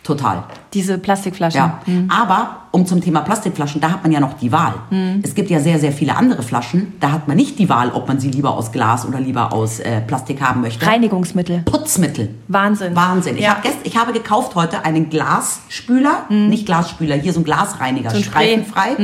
Total. 0.05 0.45
Diese 0.75 0.99
Plastikflaschen. 0.99 1.59
Ja, 1.59 1.81
aber 2.09 2.59
um 2.73 2.85
zum 2.87 3.01
Thema 3.01 3.23
Plastikflaschen, 3.23 3.81
da 3.81 3.91
hat 3.91 4.03
man 4.03 4.13
ja 4.13 4.21
noch 4.21 4.35
die 4.35 4.53
Wahl. 4.53 4.75
Es 5.23 5.35
gibt 5.35 5.49
ja 5.51 5.61
sehr, 5.61 5.79
sehr 5.81 5.93
viele 5.93 6.15
andere 6.15 6.43
Flaschen, 6.43 6.93
da 7.01 7.11
hat 7.11 7.27
man 7.27 7.37
nicht 7.39 7.59
die 7.59 7.69
Wahl, 7.71 7.91
ob 7.91 8.07
man 8.07 8.21
sie 8.21 8.31
lieber 8.31 8.51
aus 8.53 8.71
Glas 8.71 9.07
oder 9.07 9.19
lieber 9.19 9.53
aus 9.53 9.81
äh, 9.81 10.03
Plastik 10.03 10.43
haben 10.43 10.61
möchte. 10.61 10.87
Reinigungsmittel. 10.87 11.61
Putzmittel. 11.65 12.35
Wahnsinn. 12.49 12.95
Wahnsinn. 12.95 13.37
Ich, 13.37 13.43
Ja. 13.45 13.53
hab 13.53 13.63
gest, 13.63 13.79
ich 13.85 13.97
habe 13.97 14.13
gekauft 14.13 14.55
heute 14.55 14.85
einen 14.85 15.09
Glasspüler, 15.09 16.25
nicht 16.29 16.67
Glasspüler, 16.67 17.17
hier 17.17 17.33
so 17.33 17.41
ein 17.41 17.45
Glasreiniger, 17.45 18.11
So 18.11 18.19
ein 18.19 18.25
streifenfrei. 18.25 18.97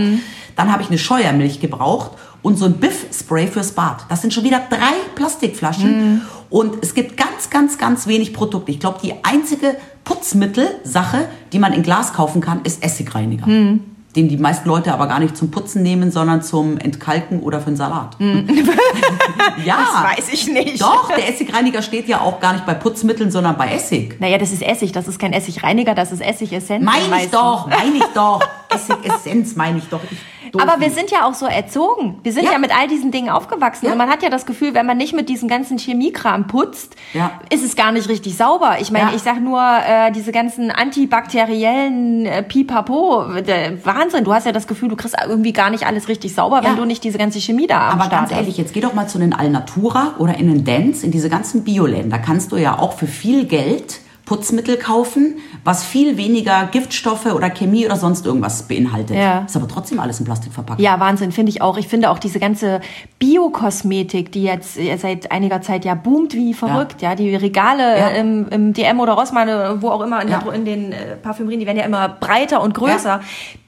Dann 0.57 0.71
habe 0.73 0.83
ich 0.83 0.89
eine 0.89 0.99
Scheuermilch 0.99 1.61
gebraucht 1.61 2.11
und 2.43 2.59
so 2.59 2.67
ein 2.67 2.75
Biff-Spray 2.75 3.47
fürs 3.47 3.73
Bad. 3.73 4.05
Das 4.11 4.21
sind 4.21 4.35
schon 4.35 4.45
wieder 4.45 4.61
drei 4.69 4.93
Plastikflaschen. 5.15 6.23
Und 6.51 6.83
es 6.83 6.95
gibt 6.95 7.17
ganz, 7.17 7.49
ganz, 7.49 7.79
ganz 7.79 8.07
wenig 8.07 8.33
Produkte. 8.35 8.73
Ich 8.73 8.81
glaube, 8.81 8.99
die 9.03 9.15
einzige 9.23 9.77
Putzmittelsache, 10.11 11.29
die 11.53 11.61
man 11.61 11.73
in 11.73 11.85
Glas 11.85 12.13
kaufen 12.13 12.41
kann, 12.41 12.63
ist 12.65 12.83
Essigreiniger. 12.83 13.47
Den 13.47 14.29
die 14.29 14.37
meisten 14.37 14.69
Leute 14.69 14.93
aber 14.93 15.07
gar 15.07 15.21
nicht 15.21 15.37
zum 15.37 15.53
Putzen 15.53 15.85
nehmen, 15.85 16.11
sondern 16.11 16.43
zum 16.43 16.79
Entkalken 16.79 17.39
oder 17.39 17.61
für 17.61 17.71
den 17.71 17.77
Salat. 17.77 18.17
ja. 19.65 19.79
Das 19.79 20.19
weiß 20.19 20.33
ich 20.33 20.49
nicht. 20.49 20.83
Doch, 20.83 21.07
der 21.09 21.29
Essigreiniger 21.29 21.81
steht 21.81 22.09
ja 22.09 22.23
auch 22.23 22.41
gar 22.41 22.55
nicht 22.55 22.67
bei 22.67 22.75
Putzmitteln, 22.75 23.31
sondern 23.31 23.57
bei 23.57 23.73
Essig. 23.73 24.21
Naja, 24.21 24.37
das 24.37 24.51
ist 24.51 24.63
Essig, 24.63 24.91
das 24.91 25.07
ist 25.07 25.21
kein 25.21 25.33
Essigreiniger, 25.33 25.95
das 25.95 26.11
ist 26.11 26.23
Essigessenz. 26.23 26.85
Meine 26.85 27.23
ich 27.23 27.31
doch, 27.31 27.69
meine 27.69 27.97
ich 27.97 28.05
doch. 28.13 28.41
Essigessenz 28.69 29.55
meine 29.55 29.79
ich 29.79 29.85
doch. 29.85 30.01
Ich 30.11 30.19
doof 30.51 30.63
Aber 30.63 30.81
wir 30.81 30.91
sind 30.91 31.11
ja 31.11 31.25
auch 31.27 31.35
so 31.35 31.47
erzogen. 31.47 32.19
Wir 32.23 32.33
sind 32.33 32.45
ja, 32.45 32.53
Ja. 32.53 32.59
mit 32.59 32.77
all 32.77 32.89
diesen 32.89 33.11
Dingen 33.11 33.31
aufgewachsen. 33.31 33.87
Ja. 33.87 33.93
Und 33.93 33.99
man 33.99 34.09
hat 34.09 34.23
ja 34.23 34.31
das 34.31 34.47
Gefühl, 34.47 34.75
wenn 34.75 34.87
man 34.87 34.97
nicht 34.97 35.15
mit 35.15 35.29
diesem 35.29 35.49
ganzen 35.49 35.79
Chemiekram 35.79 36.47
putzt, 36.47 36.97
Ja. 37.13 37.33
ist 37.51 37.65
es 37.65 37.77
gar 37.77 37.93
nicht 37.93 38.09
richtig 38.09 38.37
sauber. 38.37 38.77
Ich 38.81 38.91
meine, 38.91 39.15
ich 39.15 39.23
sag 39.23 39.41
nur, 39.41 39.61
äh, 39.61 40.11
diese 40.13 40.33
ganzen 40.33 40.71
antibakteriellen 40.71 42.27
äh, 42.27 42.43
Pipapo, 42.43 43.25
der 43.47 43.85
Wahnsinn. 43.85 44.25
Du 44.25 44.33
hast 44.33 44.47
ja 44.47 44.53
das 44.53 44.67
Gefühl, 44.67 44.89
du 44.89 44.97
kriegst 44.97 45.17
irgendwie 45.27 45.53
gar 45.53 45.71
nicht 45.71 45.87
alles 45.87 46.09
richtig 46.09 46.35
sauber, 46.35 46.63
wenn 46.65 46.77
du 46.77 46.85
nicht 46.85 47.03
diese 47.05 47.19
ganze 47.19 47.41
Chemie 47.41 47.67
da 47.67 47.89
am 47.89 48.01
Aber 48.01 48.05
Start 48.05 48.29
ganz 48.29 48.33
ehrlich, 48.33 48.57
jetzt 48.57 48.73
geh 48.75 48.81
doch 48.81 48.95
mal 48.95 49.07
zu 49.09 49.19
den 49.19 49.33
Alnatura 49.33 50.15
oder 50.19 50.37
in 50.37 50.49
den 50.49 50.65
Dance, 50.65 51.05
in 51.05 51.13
diese 51.13 51.29
ganzen 51.29 51.65
Bioläden. 51.65 52.11
Da 52.11 52.19
kannst 52.19 52.53
du 52.53 52.57
ja 52.57 52.79
auch 52.79 52.93
für 52.95 53.07
viel 53.07 53.45
Geld 53.47 54.01
Putzmittel 54.31 54.77
kaufen, 54.77 55.39
was 55.65 55.83
viel 55.85 56.17
weniger 56.17 56.67
Giftstoffe 56.71 57.27
oder 57.27 57.51
Chemie 57.51 57.85
oder 57.85 57.97
sonst 57.97 58.25
irgendwas 58.27 58.63
beinhaltet. 58.63 59.17
Ja. 59.17 59.41
Ist 59.41 59.57
aber 59.57 59.67
trotzdem 59.67 59.99
alles 59.99 60.21
in 60.21 60.25
Plastik 60.25 60.53
verpackt. 60.53 60.81
Ja, 60.81 61.01
Wahnsinn, 61.01 61.33
finde 61.33 61.51
ich 61.51 61.63
auch. 61.63 61.77
Ich 61.77 61.89
finde 61.89 62.11
auch 62.11 62.21
diese 62.21 62.39
ganze 62.39 62.81
Biokosmetik, 63.19 64.31
die 64.31 64.45
jetzt 64.45 64.79
äh, 64.79 64.97
seit 64.99 65.33
einiger 65.33 65.63
Zeit 65.63 65.85
ja 65.85 65.97
boomt 65.97 66.35
wie 66.35 66.55
verrückt, 66.55 67.03
ja, 67.03 67.17
die 67.17 67.35
Regale 67.35 67.83
Ja. 67.99 68.09
äh, 68.11 68.21
im, 68.21 68.47
im 68.51 68.73
DM 68.73 69.01
oder 69.01 69.15
Rossmann, 69.15 69.49
äh, 69.49 69.83
wo 69.83 69.89
auch 69.89 70.01
immer 70.03 70.23
in, 70.23 70.29
Ja. 70.29 70.39
der, 70.39 70.53
in 70.53 70.65
den 70.65 70.93
äh, 70.93 71.17
Parfümerien, 71.17 71.59
die 71.59 71.67
werden 71.67 71.79
ja 71.79 71.85
immer 71.85 72.09
breiter 72.09 72.63
und 72.63 72.73
größer. 72.73 73.19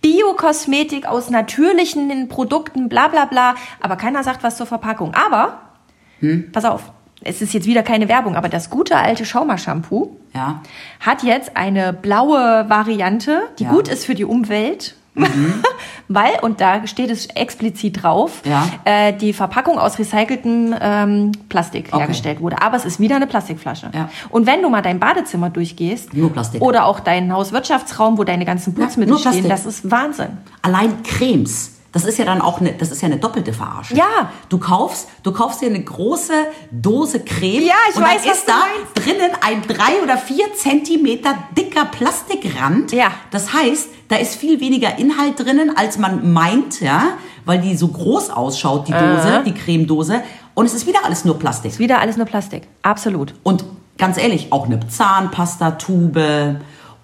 Biokosmetik 0.01 1.07
aus 1.09 1.29
natürlichen 1.29 2.29
Produkten, 2.29 2.89
bla 2.89 3.09
bla 3.09 3.25
bla, 3.25 3.57
aber 3.81 3.97
keiner 3.97 4.23
sagt 4.23 4.45
was 4.45 4.57
zur 4.59 4.67
Verpackung. 4.67 5.13
Aber, 5.15 5.59
Hm? 6.21 6.53
pass 6.53 6.65
auf, 6.65 6.93
es 7.25 7.43
ist 7.43 7.53
jetzt 7.55 7.67
wieder 7.67 7.83
keine 7.83 8.09
Werbung, 8.09 8.37
aber 8.37 8.49
das 8.49 8.71
gute 8.71 8.97
alte 8.97 9.25
Schauma-Shampoo 9.25 10.17
Ja. 10.35 10.61
hat 11.01 11.23
jetzt 11.23 11.57
eine 11.57 11.93
blaue 11.93 12.67
Variante, 12.69 13.41
die 13.59 13.65
Ja. 13.65 13.71
Mhm. 13.71 13.75
gut 13.75 13.89
ist 13.89 14.05
für 14.07 14.15
die 14.15 14.25
Umwelt. 14.25 14.95
Weil, 16.09 16.33
und 16.41 16.61
da 16.63 16.87
steht 16.87 17.11
es 17.11 17.27
explizit 17.27 18.03
drauf, 18.03 18.41
Ja. 18.45 18.67
äh, 18.85 19.13
die 19.13 19.33
Verpackung 19.35 19.79
aus 19.79 19.99
recyceltem 19.99 20.75
ähm, 20.81 21.33
Plastik 21.51 21.89
Okay. 21.91 21.99
hergestellt 22.01 22.41
wurde. 22.41 22.63
Aber 22.63 22.77
es 22.77 22.85
ist 22.87 22.99
wieder 22.99 23.17
eine 23.17 23.27
Plastikflasche. 23.27 23.91
Ja. 23.95 24.09
Und 24.31 24.47
wenn 24.47 24.63
du 24.63 24.71
mal 24.71 24.81
dein 24.83 24.99
Badezimmer 24.99 25.51
durchgehst, 25.51 26.11
oder 26.61 26.87
auch 26.87 27.01
deinen 27.01 27.31
Hauswirtschaftsraum, 27.33 28.17
wo 28.19 28.25
deine 28.25 28.45
ganzen 28.47 28.75
Putzmittel 28.75 29.11
nur 29.11 29.19
stehen, 29.19 29.49
das 29.49 29.67
ist 29.67 29.91
Wahnsinn. 29.91 30.39
Allein 30.63 31.03
Cremes. 31.03 31.72
Das 31.93 32.05
ist 32.05 32.19
ja 32.19 32.25
dann 32.25 32.41
auch 32.41 32.61
eine, 32.61 32.73
das 32.73 32.91
ist 32.91 33.03
ja 33.03 33.07
eine 33.07 33.19
doppelte 33.19 33.53
Verarsche. 33.53 33.95
Ja. 33.95 34.33
Du 34.49 34.59
kaufst, 34.59 35.09
du 35.23 35.33
kaufst 35.33 35.61
dir 35.61 35.67
eine 35.67 35.83
große 35.83 36.33
Dose 36.71 37.21
Creme. 37.21 37.65
Ja, 37.65 37.75
ich 37.91 37.97
und 37.97 38.03
weiß, 38.03 38.23
dann 38.23 38.33
ist 38.33 38.49
da 38.49 38.55
meinst. 38.59 39.07
drinnen 39.07 39.31
ein 39.43 39.63
drei 39.63 40.03
oder 40.03 40.17
vier 40.17 40.55
Zentimeter 40.55 41.35
dicker 41.57 41.85
Plastikrand. 41.85 42.93
Ja. 42.93 43.09
Das 43.31 43.53
heißt, 43.53 43.89
da 44.09 44.17
ist 44.17 44.37
viel 44.37 44.59
weniger 44.61 44.99
Inhalt 44.99 45.39
drinnen, 45.39 45.77
als 45.77 45.99
man 45.99 46.33
meint, 46.33 46.81
ja, 46.81 47.19
weil 47.45 47.61
die 47.61 47.77
so 47.77 47.89
groß 47.89 48.31
ausschaut, 48.31 48.89
die 48.89 48.93
Dose, 48.93 49.43
die 49.45 49.53
Cremedose. 49.53 50.23
Und 50.55 50.67
es 50.67 50.75
ist 50.75 50.87
wieder 50.87 51.05
alles 51.05 51.25
nur 51.25 51.39
Plastik. 51.39 51.73
Ist 51.73 51.79
wieder 51.79 52.01
alles 52.01 52.17
nur 52.17 52.27
Plastik. 52.27 52.63
Absolut. 52.83 53.35
Und 53.43 53.65
ganz 53.99 54.17
ehrlich, 54.17 54.51
auch 54.51 54.67
eine 54.67 54.81
Zahnpastatube 54.87 56.61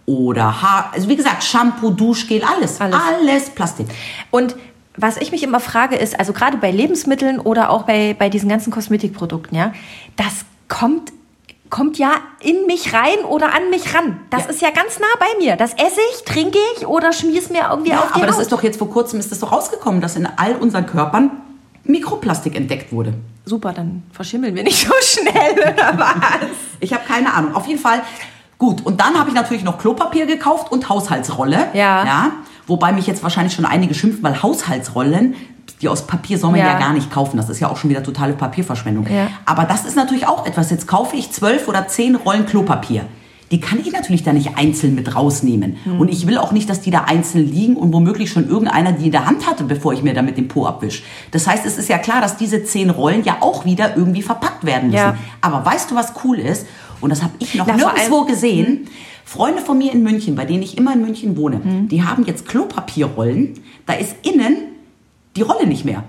oder 0.07 0.63
Haar, 0.63 0.91
also 0.95 1.09
wie 1.09 1.17
gesagt, 1.17 1.45
Shampoo, 1.45 1.91
Duschgel, 1.91 2.43
alles. 2.43 2.81
Alles. 2.81 2.97
Alles 2.97 3.51
Plastik. 3.51 3.87
Und 4.31 4.57
was 5.01 5.17
ich 5.17 5.31
mich 5.33 5.43
immer 5.43 5.61
frage 5.61 5.97
ist, 5.97 6.19
also 6.19 6.33
gerade 6.33 6.57
bei 6.59 6.71
Lebensmitteln 6.71 7.39
oder 7.41 7.71
auch 7.71 7.83
bei, 7.85 8.15
bei 8.19 8.29
diesen 8.29 8.49
ganzen 8.49 8.71
Kosmetikprodukten, 8.73 9.57
ja, 9.57 9.73
das 10.17 10.45
kommt 10.69 11.13
kommt 11.71 11.99
ja 11.99 12.13
in 12.41 12.65
mich 12.67 12.95
rein 12.95 13.19
oder 13.29 13.55
an 13.55 13.69
mich 13.69 13.95
ran. 13.95 14.19
Das 14.31 14.45
Ja. 14.45 14.49
ist 14.49 14.63
ja 14.63 14.71
ganz 14.71 14.99
nah 15.01 15.07
bei 15.21 15.27
mir. 15.45 15.55
Das 15.57 15.75
esse 15.75 16.01
ich, 16.15 16.25
trinke 16.25 16.57
ich 16.79 16.87
oder 16.87 17.13
schmier 17.13 17.39
es 17.41 17.51
mir 17.51 17.67
irgendwie 17.71 17.91
Ja, 17.91 17.99
auf 18.01 18.07
die 18.13 18.15
aber 18.15 18.27
das 18.27 18.37
Haut. 18.37 18.43
ist 18.43 18.53
doch 18.53 18.63
jetzt 18.63 18.79
vor 18.79 18.89
kurzem 18.91 19.21
ist 19.21 19.31
das 19.31 19.41
doch 19.41 19.53
rausgekommen, 19.53 20.01
dass 20.01 20.17
in 20.17 20.27
all 20.39 20.57
unseren 20.57 20.87
Körpern 20.87 21.31
Mikroplastik 21.85 22.55
entdeckt 22.57 22.91
wurde. 22.91 23.13
Super, 23.45 23.75
dann 23.75 24.03
verschimmeln 24.13 24.55
wir 24.55 24.63
nicht 24.63 24.87
so 24.89 24.95
schnell, 25.03 25.53
oder 25.75 25.99
was? 25.99 26.15
Ich 26.81 26.95
habe 26.95 27.03
keine 27.07 27.35
Ahnung. 27.35 27.55
Auf 27.55 27.67
jeden 27.67 27.81
Fall 27.81 28.01
gut. 28.57 28.87
Und 28.87 28.99
dann 29.01 29.19
habe 29.19 29.29
ich 29.29 29.35
natürlich 29.35 29.63
noch 29.65 29.77
Klopapier 29.79 30.25
gekauft 30.25 30.73
und 30.73 30.89
Haushaltsrolle. 30.89 31.69
Ja. 31.75 32.05
ja. 32.07 32.33
Wobei 32.69 32.93
mich 32.93 33.07
jetzt 33.07 33.23
wahrscheinlich 33.23 33.55
schon 33.55 33.65
einige 33.65 33.95
schimpfen, 33.95 34.23
weil 34.23 34.43
Haushaltsrollen, 34.43 35.35
die 35.81 35.89
aus 35.89 36.07
Papier 36.07 36.39
soll 36.39 36.51
man 36.51 36.61
ja. 36.61 36.67
Ja. 36.67 36.79
gar 36.79 36.93
nicht 36.93 37.11
kaufen. 37.11 37.37
Das 37.37 37.49
ist 37.49 37.61
ja 37.61 37.69
auch 37.69 37.77
schon 37.77 37.91
wieder 37.91 38.03
totale 38.03 38.35
Papierverschwendung. 38.35 39.07
Ja. 39.09 39.29
Aber 39.47 39.65
das 39.65 39.85
ist 39.85 39.97
natürlich 39.97 40.27
auch 40.27 40.47
etwas. 40.47 40.71
Jetzt 40.71 40.87
kaufe 40.87 41.17
ich 41.17 41.33
zwölf 41.33 41.67
oder 41.67 41.89
zehn 41.89 42.15
Rollen 42.15 42.47
Klopapier. 42.47 43.05
Die 43.51 43.61
kann 43.61 43.81
ich 43.81 43.91
natürlich 43.93 44.23
da 44.23 44.35
nicht 44.35 44.59
einzeln 44.59 44.95
mit 44.95 45.15
rausnehmen. 45.15 45.79
Hm. 45.85 46.01
Und 46.01 46.09
ich 46.09 46.27
will 46.27 46.37
auch 46.37 46.53
nicht, 46.53 46.69
dass 46.69 46.83
die 46.83 46.91
da 46.91 47.05
einzeln 47.05 47.51
liegen 47.51 47.77
und 47.77 47.95
womöglich 47.95 48.31
schon 48.31 48.47
irgendeiner 48.47 48.93
die 48.93 49.07
in 49.07 49.13
der 49.13 49.25
Hand 49.25 49.47
hatte, 49.47 49.65
bevor 49.65 49.95
ich 49.95 50.03
mir 50.03 50.13
damit 50.13 50.37
den 50.37 50.49
Po 50.49 50.67
abwisch. 50.67 51.03
Das 51.31 51.47
heißt, 51.47 51.65
es 51.65 51.79
ist 51.79 51.89
ja 51.89 51.97
klar, 51.97 52.21
dass 52.21 52.37
diese 52.37 52.63
zehn 52.65 52.91
Rollen 52.91 53.25
ja 53.25 53.39
auch 53.41 53.65
wieder 53.65 53.97
irgendwie 53.97 54.21
verpackt 54.21 54.67
werden 54.67 54.91
müssen. 54.91 54.99
Ja. 54.99 55.17
Aber 55.41 55.65
weißt 55.65 55.91
du, 55.91 55.95
was 55.95 56.13
cool 56.25 56.39
ist? 56.39 56.67
Und 57.01 57.11
das 57.11 57.23
habe 57.23 57.33
ich 57.39 57.55
noch 57.55 57.67
Na, 57.67 57.77
nirgendwo 57.77 58.25
gesehen. 58.25 58.89
Freunde 59.29 59.61
von 59.61 59.77
mir 59.77 59.93
in 59.93 60.03
München, 60.03 60.35
bei 60.37 60.47
denen 60.47 60.63
ich 60.63 60.79
immer 60.79 60.95
in 60.95 61.03
München 61.03 61.37
wohne, 61.37 61.61
Hm. 61.63 61.89
die 61.89 62.03
haben 62.03 62.25
jetzt 62.25 62.49
Klopapierrollen. 62.49 63.61
Da 63.85 63.93
ist 63.93 64.17
innen 64.23 64.57
die 65.37 65.43
Rolle 65.43 65.67
nicht 65.67 65.85
mehr. 65.85 66.03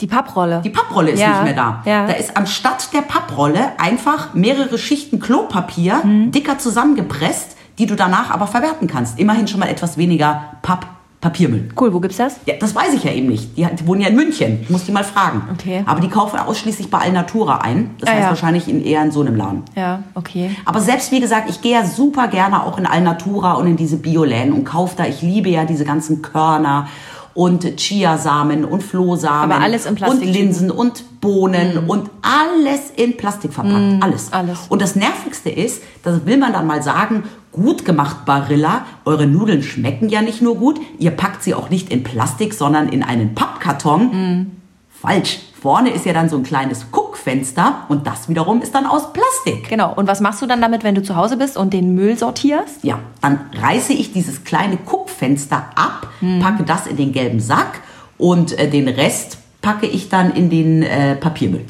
Die 0.00 0.06
Papprolle. 0.06 0.60
Die 0.64 0.70
Papprolle 0.70 1.10
ist 1.10 1.18
Ja, 1.20 1.30
nicht 1.30 1.42
mehr 1.44 1.54
da. 1.54 1.82
ja. 1.84 2.06
Da 2.06 2.12
ist 2.12 2.36
anstatt 2.36 2.92
der 2.94 3.02
Papprolle 3.02 3.78
einfach 3.80 4.32
mehrere 4.34 4.78
Schichten 4.78 5.18
Klopapier 5.18 6.02
Hm. 6.04 6.30
dicker 6.30 6.56
zusammengepresst, 6.58 7.56
die 7.78 7.86
du 7.86 7.96
danach 7.96 8.30
aber 8.30 8.46
verwerten 8.46 8.86
kannst. 8.86 9.18
Immerhin 9.18 9.48
schon 9.48 9.58
mal 9.58 9.68
etwas 9.68 9.98
weniger 9.98 10.52
Papp 10.62 10.86
Papiermüll. 11.20 11.68
Cool, 11.78 11.92
wo 11.92 12.00
gibt's 12.00 12.16
das? 12.16 12.36
Ja, 12.46 12.54
das 12.58 12.74
weiß 12.74 12.94
ich 12.94 13.04
ja 13.04 13.12
eben 13.12 13.28
nicht. 13.28 13.54
Die, 13.58 13.66
die 13.66 13.86
wohnen 13.86 14.00
ja 14.00 14.08
in 14.08 14.16
München. 14.16 14.60
Ich 14.62 14.70
muss 14.70 14.84
die 14.84 14.92
mal 14.92 15.04
fragen. 15.04 15.42
Okay. 15.52 15.82
Aber 15.84 16.00
die 16.00 16.08
kaufen 16.08 16.38
ausschließlich 16.38 16.88
bei 16.90 16.96
Alnatura 16.98 17.58
ein. 17.58 17.90
Das 17.98 18.08
Ah, 18.08 18.12
heißt 18.12 18.22
ja. 18.22 18.28
wahrscheinlich 18.30 18.68
in, 18.68 18.82
eher 18.82 19.02
in 19.02 19.10
so 19.10 19.20
einem 19.20 19.36
Laden. 19.36 19.62
Ja, 19.76 20.02
okay. 20.14 20.50
Aber 20.64 20.80
selbst 20.80 21.12
wie 21.12 21.20
gesagt, 21.20 21.50
ich 21.50 21.60
gehe 21.60 21.72
ja 21.72 21.84
super 21.84 22.28
gerne 22.28 22.62
auch 22.64 22.78
in 22.78 22.86
Alnatura 22.86 23.52
und 23.54 23.66
in 23.66 23.76
diese 23.76 23.98
Bioläden 23.98 24.54
und 24.54 24.64
kaufe 24.64 24.94
da. 24.96 25.04
Ich 25.04 25.20
liebe 25.20 25.50
ja 25.50 25.66
diese 25.66 25.84
ganzen 25.84 26.22
Körner 26.22 26.88
und 27.34 27.76
Chiasamen 27.76 28.64
und 28.64 28.82
Flohsamen. 28.82 29.52
Aber 29.52 29.62
alles 29.62 29.86
in 29.86 29.94
Plastik. 29.94 30.28
Und 30.28 30.32
Linsen 30.32 30.70
und 30.70 31.20
Bohnen 31.20 31.86
und 31.86 32.10
alles 32.22 32.90
in 32.96 33.16
Plastik 33.16 33.52
verpackt. 33.52 34.02
alles. 34.02 34.32
alles. 34.32 34.58
Und 34.68 34.82
das 34.82 34.96
Nervigste 34.96 35.50
ist, 35.50 35.82
das 36.02 36.26
will 36.26 36.38
man 36.38 36.52
dann 36.52 36.66
mal 36.66 36.82
sagen, 36.82 37.24
gut 37.52 37.84
gemacht 37.84 38.24
Barilla, 38.24 38.86
eure 39.04 39.26
Nudeln 39.26 39.62
schmecken 39.62 40.08
ja 40.08 40.22
nicht 40.22 40.40
nur 40.40 40.56
gut, 40.56 40.80
ihr 40.98 41.10
packt 41.10 41.42
sie 41.42 41.54
auch 41.54 41.70
nicht 41.70 41.90
in 41.90 42.02
Plastik, 42.02 42.54
sondern 42.54 42.88
in 42.88 43.02
einen 43.02 43.34
Pappkarton. 43.34 44.52
Falsch. 44.88 45.40
Vorne 45.60 45.90
ist 45.90 46.06
ja 46.06 46.12
dann 46.12 46.28
so 46.28 46.36
ein 46.36 46.42
kleines 46.42 46.90
Guckfenster 47.20 47.84
und 47.88 48.06
das 48.06 48.28
wiederum 48.28 48.62
ist 48.62 48.74
dann 48.74 48.86
aus 48.86 49.12
Plastik. 49.12 49.68
Genau. 49.68 49.92
Und 49.94 50.06
was 50.06 50.20
machst 50.20 50.40
du 50.42 50.46
dann 50.46 50.60
damit, 50.60 50.84
wenn 50.84 50.94
du 50.94 51.02
zu 51.02 51.16
Hause 51.16 51.36
bist 51.36 51.56
und 51.56 51.72
den 51.72 51.94
Müll 51.94 52.16
sortierst? 52.16 52.82
Ja, 52.82 52.98
dann 53.20 53.40
reiße 53.60 53.92
ich 53.92 54.12
dieses 54.12 54.44
kleine 54.44 54.76
Guckfenster 54.76 55.66
ab, 55.74 56.08
packe 56.40 56.64
das 56.64 56.86
in 56.86 56.96
den 56.96 57.12
gelben 57.12 57.40
Sack 57.40 57.80
und 58.18 58.58
äh, 58.58 58.68
den 58.68 58.88
Rest 58.88 59.38
packe 59.60 59.86
ich 59.86 60.08
dann 60.08 60.34
in 60.34 60.48
den 60.48 60.82
äh, 60.82 61.16
Papiermüll. 61.16 61.64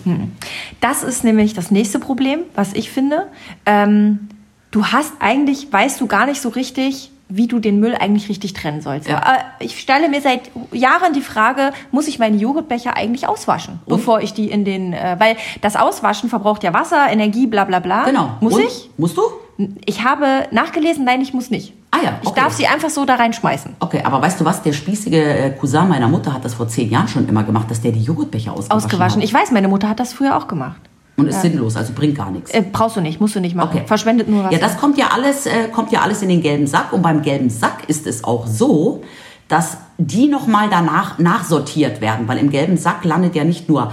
Das 0.81 1.03
ist 1.03 1.25
nämlich 1.25 1.55
das 1.55 1.73
nächste 1.73 1.99
Problem, 1.99 2.41
was 2.55 2.73
ich 2.73 2.91
finde. 2.91 3.27
Ähm, 3.67 4.29
du 4.71 4.87
hast 4.87 5.13
eigentlich, 5.19 5.73
weißt 5.73 6.01
du 6.01 6.07
gar 6.07 6.27
nicht 6.27 6.41
so 6.41 6.51
richtig, 6.51 7.11
wie 7.31 7.47
du 7.47 7.59
den 7.59 7.81
Müll 7.81 7.95
eigentlich 7.95 8.29
richtig 8.29 8.53
trennen 8.53 8.81
sollst. 8.81 9.09
Ja. 9.09 9.23
Ich 9.59 9.81
stelle 9.81 10.09
mir 10.09 10.21
seit 10.21 10.51
Jahren 10.73 11.13
die 11.13 11.21
Frage, 11.21 11.73
muss 11.91 12.09
ich 12.09 12.19
meine 12.19 12.37
Joghurtbecher 12.37 12.97
eigentlich 12.97 13.27
auswaschen, 13.27 13.81
bevor 13.87 14.21
ich 14.21 14.35
die 14.35 14.51
in 14.51 14.65
den, 14.65 14.93
äh, 14.93 15.17
weil 15.19 15.37
das 15.61 15.77
Auswaschen 15.77 16.29
verbraucht 16.29 16.63
ja 16.65 16.75
Wasser, 16.75 17.07
Energie, 17.11 17.47
bla 17.47 17.65
bla 17.65 17.79
bla. 17.79 18.05
Genau. 18.05 18.31
Muss 18.41 18.55
und? 18.55 18.63
ich? 18.63 18.91
Musst 18.97 19.17
du? 19.17 19.23
Ich 19.85 20.05
habe 20.05 20.47
nachgelesen, 20.51 21.05
nein, 21.05 21.21
ich 21.21 21.35
muss 21.35 21.51
nicht. 21.51 21.75
Ah 21.91 21.99
ja, 22.03 22.19
Ich 22.23 22.29
okay. 22.29 22.41
darf 22.41 22.53
sie 22.53 22.67
einfach 22.67 22.89
so 22.89 23.05
da 23.05 23.17
reinschmeißen. 23.17 23.77
Okay, 23.81 24.01
aber 24.05 24.23
weißt 24.23 24.41
du 24.41 24.45
was? 24.45 24.63
Der 24.63 24.73
spießige 24.73 25.17
äh, 25.17 25.51
Cousin 25.51 25.89
meiner 25.89 26.09
Mutter 26.09 26.33
hat 26.33 26.45
das 26.45 26.55
vor 26.55 26.69
zehn 26.69 26.89
Jahren 26.91 27.09
schon 27.09 27.29
immer 27.29 27.43
gemacht, 27.43 27.71
dass 27.71 27.81
der 27.81 27.93
die 27.93 28.03
Joghurtbecher 28.03 28.53
ausgewaschen, 28.53 28.85
Ausgewaschen. 28.87 29.17
hat. 29.21 29.25
Ich 29.25 29.35
weiß, 29.35 29.51
meine 29.51 29.69
Mutter 29.69 29.89
hat 29.89 30.01
das 30.01 30.13
früher 30.13 30.37
auch 30.37 30.49
gemacht. 30.49 30.81
Und 31.21 31.29
ist 31.29 31.43
sinnlos, 31.43 31.77
also 31.77 31.93
bringt 31.95 32.17
gar 32.17 32.31
nichts. 32.31 32.51
Äh, 32.51 32.63
brauchst 32.63 32.97
du 32.97 33.01
nicht, 33.01 33.21
musst 33.21 33.35
du 33.35 33.41
nicht 33.41 33.55
machen. 33.55 33.71
Okay. 33.77 33.87
Verschwendet 33.87 34.29
nur 34.29 34.45
was. 34.45 34.53
Ja, 34.53 34.59
das 34.59 34.77
kommt 34.77 34.99
ja 34.99 35.09
alles, 35.13 35.47
äh, 35.47 35.69
kommt 35.73 35.93
ja 35.93 36.01
alles 36.01 36.23
in 36.23 36.29
den 36.29 36.43
gelben 36.43 36.67
Sack. 36.67 36.93
Und 36.93 37.03
beim 37.03 37.23
gelben 37.23 37.51
Sack 37.51 37.89
ist 37.89 38.07
es 38.07 38.25
auch 38.25 38.47
so, 38.47 39.03
dass 39.49 39.79
die 39.99 40.29
nochmal 40.29 40.69
danach 40.71 41.19
nachsortiert 41.19 42.01
werden, 42.01 42.29
weil 42.29 42.39
im 42.39 42.51
gelben 42.51 42.77
Sack 42.77 43.05
landet 43.05 43.35
ja 43.35 43.45
nicht 43.45 43.69
nur 43.69 43.93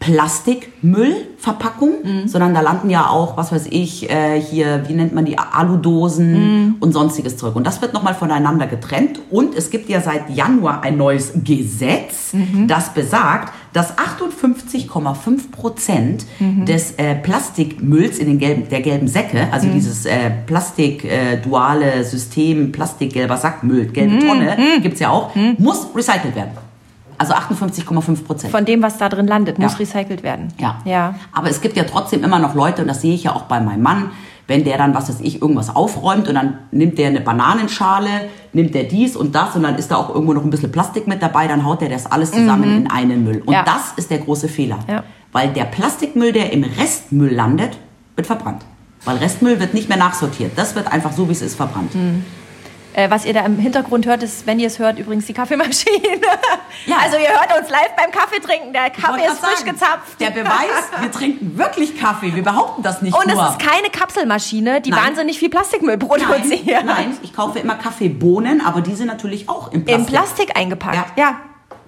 Plastikmüllverpackung, 0.00 1.90
Mhm. 2.04 2.28
sondern 2.28 2.54
da 2.54 2.60
landen 2.60 2.88
ja 2.90 3.08
auch, 3.08 3.36
was 3.36 3.50
weiß 3.52 3.66
ich, 3.70 4.08
äh, 4.10 4.40
hier, 4.40 4.84
wie 4.88 4.94
nennt 4.94 5.12
man 5.14 5.24
die, 5.24 5.36
Aludosen 5.38 6.32
Mhm. 6.66 6.74
und 6.80 6.92
sonstiges 6.92 7.36
Zeug. 7.36 7.56
Und 7.56 7.66
das 7.66 7.82
wird 7.82 7.92
nochmal 7.94 8.14
voneinander 8.14 8.66
getrennt. 8.66 9.20
Und 9.30 9.54
es 9.56 9.70
gibt 9.70 9.88
ja 9.88 10.00
seit 10.00 10.30
Januar 10.30 10.82
ein 10.82 10.96
neues 10.96 11.32
Gesetz, 11.44 12.32
Mhm. 12.32 12.68
das 12.68 12.94
besagt, 12.94 13.52
dass 13.72 13.98
58,5 13.98 15.50
Prozent 15.50 16.24
Mhm. 16.38 16.64
des 16.64 16.92
äh, 16.92 17.14
Plastikmülls 17.16 18.18
in 18.18 18.28
den 18.28 18.38
gelben, 18.38 18.68
der 18.68 18.80
gelben 18.80 19.08
Säcke, 19.08 19.48
also 19.52 19.68
dieses 19.68 20.06
äh, 20.06 20.30
Plastik-duale 20.46 22.04
System, 22.04 22.72
Plastikgelber 22.72 23.36
Sackmüll, 23.36 23.86
gelbe 23.86 24.14
Mhm. 24.14 24.20
Tonne, 24.20 24.56
gibt's 24.82 25.00
ja 25.00 25.10
auch, 25.10 25.34
muss 25.58 25.86
recycelt 25.94 26.34
werden. 26.36 26.52
Also 27.18 27.34
58,5 27.34 28.24
Prozent. 28.24 28.52
Von 28.52 28.64
dem, 28.64 28.80
was 28.82 28.96
da 28.98 29.08
drin 29.08 29.26
landet, 29.26 29.58
muss 29.58 29.72
Ja. 29.72 29.78
recycelt 29.78 30.22
werden. 30.22 30.48
Ja. 30.58 30.78
Ja. 30.84 31.14
Aber 31.32 31.50
es 31.50 31.60
gibt 31.60 31.76
ja 31.76 31.84
trotzdem 31.84 32.22
immer 32.24 32.38
noch 32.38 32.54
Leute, 32.54 32.82
und 32.82 32.88
das 32.88 33.00
sehe 33.00 33.14
ich 33.14 33.24
ja 33.24 33.34
auch 33.34 33.42
bei 33.42 33.60
meinem 33.60 33.82
Mann, 33.82 34.10
wenn 34.46 34.64
der 34.64 34.78
dann, 34.78 34.94
was 34.94 35.08
weiß 35.10 35.20
ich, 35.20 35.42
irgendwas 35.42 35.74
aufräumt 35.76 36.26
und 36.28 36.34
dann 36.34 36.58
nimmt 36.70 36.96
der 36.96 37.08
eine 37.08 37.20
Bananenschale, 37.20 38.08
nimmt 38.52 38.74
der 38.74 38.84
dies 38.84 39.14
und 39.16 39.34
das 39.34 39.54
und 39.56 39.62
dann 39.64 39.74
ist 39.74 39.90
da 39.90 39.96
auch 39.96 40.08
irgendwo 40.14 40.32
noch 40.32 40.42
ein 40.44 40.50
bisschen 40.50 40.72
Plastik 40.72 41.06
mit 41.06 41.20
dabei, 41.22 41.48
dann 41.48 41.64
haut 41.66 41.82
er 41.82 41.88
das 41.90 42.06
alles 42.06 42.30
zusammen 42.32 42.64
in 42.76 42.90
einen 42.90 43.24
Müll. 43.24 43.38
Und 43.40 43.48
Mhm. 43.48 43.52
Ja. 43.52 43.64
das 43.64 43.92
ist 43.96 44.10
der 44.10 44.18
große 44.18 44.48
Fehler. 44.48 44.78
Ja. 44.88 45.02
Weil 45.32 45.48
der 45.52 45.64
Plastikmüll, 45.64 46.32
der 46.32 46.52
im 46.52 46.64
Restmüll 46.64 47.34
landet, 47.34 47.76
wird 48.16 48.26
verbrannt. 48.26 48.62
Weil 49.04 49.18
Restmüll 49.18 49.60
wird 49.60 49.74
nicht 49.74 49.88
mehr 49.90 49.98
nachsortiert. 49.98 50.52
Das 50.56 50.74
wird 50.74 50.90
einfach 50.90 51.12
so, 51.12 51.28
wie 51.28 51.32
es 51.32 51.42
ist, 51.42 51.54
verbrannt. 51.56 51.92
Äh, 52.94 53.10
was 53.10 53.24
ihr 53.24 53.34
da 53.34 53.44
im 53.44 53.58
Hintergrund 53.58 54.06
hört, 54.06 54.22
ist, 54.22 54.46
wenn 54.46 54.58
ihr 54.58 54.66
es 54.66 54.78
hört, 54.78 54.98
übrigens 54.98 55.26
die 55.26 55.32
Kaffeemaschine. 55.34 55.98
Ja. 56.86 56.96
Also 57.02 57.16
ihr 57.18 57.28
hört 57.28 57.58
uns 57.58 57.68
live 57.70 57.90
beim 57.96 58.10
Kaffee 58.10 58.40
trinken. 58.40 58.72
Der 58.72 58.90
Kaffee 58.90 59.26
ist 59.26 59.38
frisch 59.38 59.58
sagen, 59.58 59.70
gezapft. 59.70 60.20
Der 60.20 60.30
Beweis, 60.30 60.90
wir 61.00 61.10
trinken 61.10 61.58
wirklich 61.58 61.98
Kaffee. 61.98 62.34
Wir 62.34 62.42
behaupten 62.42 62.82
das 62.82 63.02
nicht 63.02 63.14
Und 63.14 63.28
es 63.28 63.34
nur. 63.34 63.48
ist 63.48 63.58
keine 63.58 63.90
Kapselmaschine, 63.90 64.80
die 64.80 64.90
Nein. 64.90 65.06
wahnsinnig 65.08 65.38
viel 65.38 65.50
Plastikmüll 65.50 65.98
produziert. 65.98 66.64
Nein, 66.66 66.86
nein, 66.86 67.18
ich 67.22 67.34
kaufe 67.34 67.58
immer 67.58 67.74
Kaffeebohnen, 67.74 68.64
aber 68.64 68.80
die 68.80 68.94
sind 68.94 69.06
natürlich 69.08 69.48
auch 69.48 69.72
im 69.72 69.84
Plastik. 69.84 69.98
Im 69.98 70.06
Plastik 70.06 70.56
eingepackt. 70.56 70.96
Ja. 71.16 71.24
Ja. 71.24 71.40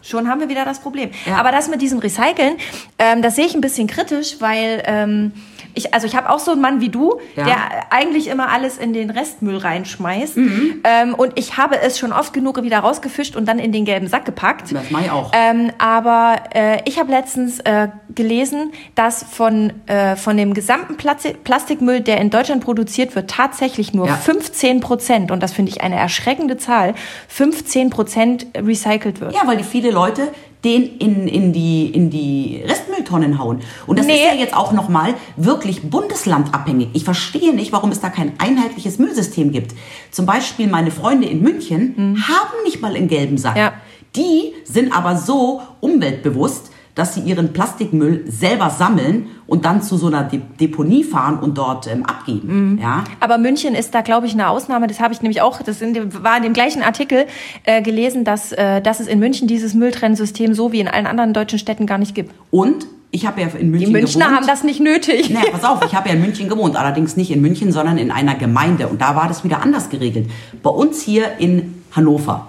Schon 0.02 0.28
haben 0.28 0.40
wir 0.40 0.49
wieder 0.49 0.64
das 0.64 0.80
Problem. 0.80 1.11
Ja. 1.26 1.37
Aber 1.37 1.52
das 1.52 1.69
mit 1.69 1.83
diesem 1.83 1.99
Recyceln, 1.99 2.57
ähm, 2.99 3.23
das 3.23 3.37
sehe 3.37 3.47
ich 3.47 3.54
ein 3.54 3.61
bisschen 3.61 3.87
kritisch, 3.87 4.37
weil 4.40 4.83
ähm, 4.87 5.33
ich, 5.75 5.95
also 5.95 6.04
ich 6.07 6.16
habe 6.16 6.30
auch 6.30 6.40
so 6.40 6.50
einen 6.50 6.61
Mann 6.61 6.80
wie 6.80 6.88
du, 6.88 7.21
Ja. 7.37 7.45
der 7.45 7.57
eigentlich 7.90 8.26
immer 8.26 8.50
alles 8.50 8.76
in 8.76 8.92
den 8.92 9.09
Restmüll 9.11 9.57
reinschmeißt. 9.57 10.37
Mhm. 10.37 10.80
Ähm, 10.83 11.14
und 11.14 11.38
ich 11.38 11.57
habe 11.59 11.78
es 11.80 11.97
schon 11.99 12.12
oft 12.12 12.33
genug 12.33 12.61
wieder 12.62 12.80
rausgefischt 12.80 13.37
und 13.37 13.47
dann 13.47 13.61
in 13.61 13.71
den 13.71 13.85
gelben 13.85 14.09
Sack 14.09 14.25
gepackt. 14.25 14.73
Das 14.75 14.90
mache 14.90 15.04
ich 15.04 15.11
auch. 15.12 15.30
Ähm, 15.33 15.71
aber 15.78 16.37
äh, 16.54 16.78
ich 16.87 16.99
habe 16.99 17.12
letztens 17.12 17.61
äh, 17.61 17.88
gelesen, 18.12 18.73
dass 18.97 19.23
von, 19.23 19.73
äh, 19.87 20.16
von 20.16 20.37
dem 20.37 20.54
gesamten 20.54 20.97
Plasti 20.97 21.35
Plastikmüll, 21.45 22.00
der 22.00 22.19
in 22.19 22.30
Deutschland 22.30 22.64
produziert 22.64 23.14
wird, 23.14 23.30
tatsächlich 23.30 23.95
nur 23.95 24.09
Ja. 24.09 24.16
15 24.16 24.80
Prozent, 24.80 25.30
und 25.30 25.40
das 25.40 25.52
finde 25.52 25.71
ich 25.71 25.83
eine 25.83 25.97
erschreckende 25.97 26.57
Zahl, 26.57 26.95
15 27.28 27.90
Prozent 27.90 28.47
recycelt 28.57 29.21
wird. 29.21 29.35
Ja, 29.35 29.42
weil 29.47 29.57
die 29.57 29.64
viele 29.64 29.89
Leute 29.90 30.28
den 30.64 30.99
in, 30.99 31.26
in, 31.26 31.52
die, 31.54 31.87
in 31.87 32.11
die 32.11 32.62
Restmülltonnen 32.66 33.38
hauen. 33.38 33.61
Und 33.87 33.99
das 33.99 34.04
Nee. 34.06 34.16
ist 34.16 34.25
ja 34.25 34.35
jetzt 34.35 34.54
auch 34.54 34.73
nochmal 34.73 35.14
wirklich 35.38 35.88
bundeslandabhängig. 35.88 36.88
Ich 36.92 37.04
verstehe 37.04 37.54
nicht, 37.54 37.73
warum 37.73 37.90
es 37.90 38.00
da 38.00 38.11
kein 38.11 38.35
einheitliches 38.38 38.99
Müllsystem 38.99 39.52
gibt. 39.52 39.75
Zum 40.11 40.26
Beispiel 40.26 40.66
meine 40.68 40.90
Freunde 40.90 41.26
in 41.28 41.40
München 41.42 42.23
haben 42.28 42.62
nicht 42.64 42.82
mal 42.82 42.94
einen 42.94 43.09
gelben 43.09 43.38
Sack. 43.38 43.54
Mhm. 43.54 43.61
Ja. 43.61 43.73
Die 44.16 44.52
sind 44.64 44.92
aber 44.94 45.16
so 45.16 45.62
umweltbewusst, 45.80 46.73
dass 46.94 47.14
sie 47.14 47.20
ihren 47.20 47.52
Plastikmüll 47.52 48.25
selber 48.28 48.70
sammeln 48.70 49.28
und 49.47 49.64
dann 49.64 49.82
zu 49.82 49.97
so 49.97 50.09
einer 50.09 50.25
De 50.25 50.40
Deponie 50.61 51.04
fahren 51.04 51.38
und 51.38 51.56
dort 51.56 51.87
ähm, 51.87 52.04
abgeben. 52.04 52.78
Ja? 52.80 53.04
Aber 53.20 53.38
München 53.38 53.75
ist 53.75 53.94
da, 53.94 54.00
glaube 54.00 54.26
ich, 54.26 54.32
eine 54.35 54.49
Ausnahme. 54.49 54.87
Das 54.87 55.00
habe 55.00 55.14
ich 55.14 55.23
nämlich 55.23 55.40
auch, 55.40 55.62
das 55.62 55.80
in 55.80 55.94
dem, 55.94 56.23
war 56.23 56.37
in 56.37 56.42
dem 56.42 56.52
gleichen 56.52 56.82
Artikel 56.82 57.26
äh, 57.64 57.82
gelesen, 57.82 58.25
dass, 58.25 58.52
äh, 58.52 58.80
dass 58.80 59.00
es 59.00 59.06
in 59.06 59.18
München 59.18 59.49
dieses 59.49 59.75
Mülltrennsystem 59.75 60.54
so 60.54 60.73
wie 60.73 60.80
in 60.80 60.88
allen 60.88 61.06
anderen 61.06 61.32
deutschen 61.32 61.59
Städten 61.59 61.87
gar 61.87 61.99
nicht 61.99 62.14
gibt. 62.14 62.32
Und 62.50 62.87
ich 63.12 63.26
habe 63.26 63.40
ja 63.40 63.49
in 63.49 63.70
München 63.70 63.88
Die 63.88 63.92
Münchner 63.92 64.26
gewohnt. 64.26 64.37
haben 64.37 64.47
das 64.47 64.62
nicht 64.62 64.80
nötig. 64.80 65.30
Naja, 65.30 65.47
pass 65.50 65.64
auf, 65.64 65.85
ich 65.85 65.94
habe 65.94 66.09
ja 66.09 66.14
in 66.14 66.20
München 66.20 66.49
gewohnt, 66.49 66.76
allerdings 66.76 67.16
nicht 67.16 67.30
in 67.30 67.40
München, 67.40 67.73
sondern 67.73 67.99
in 67.99 68.11
einer 68.11 68.35
Gemeinde. 68.37 68.88
Und 68.88 69.00
da 69.00 69.16
war 69.16 69.26
das 69.26 69.42
wieder 69.42 69.62
anders 69.62 69.90
geregelt. 69.90 70.30
Bei 70.62 70.70
uns 70.70 71.02
hier 71.02 71.38
in 71.38 71.82
Hannover 71.92 72.47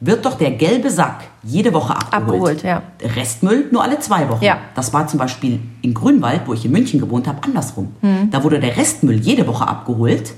wird 0.00 0.24
doch 0.24 0.34
der 0.36 0.52
gelbe 0.52 0.90
Sack 0.90 1.29
jede 1.42 1.72
Woche 1.72 1.94
abgeholt. 1.94 2.62
Abgeholt, 2.62 2.62
ja. 2.62 2.82
Restmüll 3.16 3.68
nur 3.70 3.82
alle 3.82 3.98
zwei 3.98 4.28
Wochen. 4.28 4.44
Ja. 4.44 4.58
Das 4.74 4.92
war 4.92 5.06
zum 5.06 5.18
Beispiel 5.18 5.60
in 5.82 5.94
Grünwald, 5.94 6.42
wo 6.46 6.54
ich 6.54 6.64
in 6.64 6.72
München 6.72 7.00
gewohnt 7.00 7.26
habe, 7.26 7.42
andersrum. 7.42 7.92
Hm. 8.00 8.30
Da 8.30 8.44
wurde 8.44 8.60
der 8.60 8.76
Restmüll 8.76 9.20
jede 9.20 9.46
Woche 9.46 9.66
abgeholt 9.66 10.34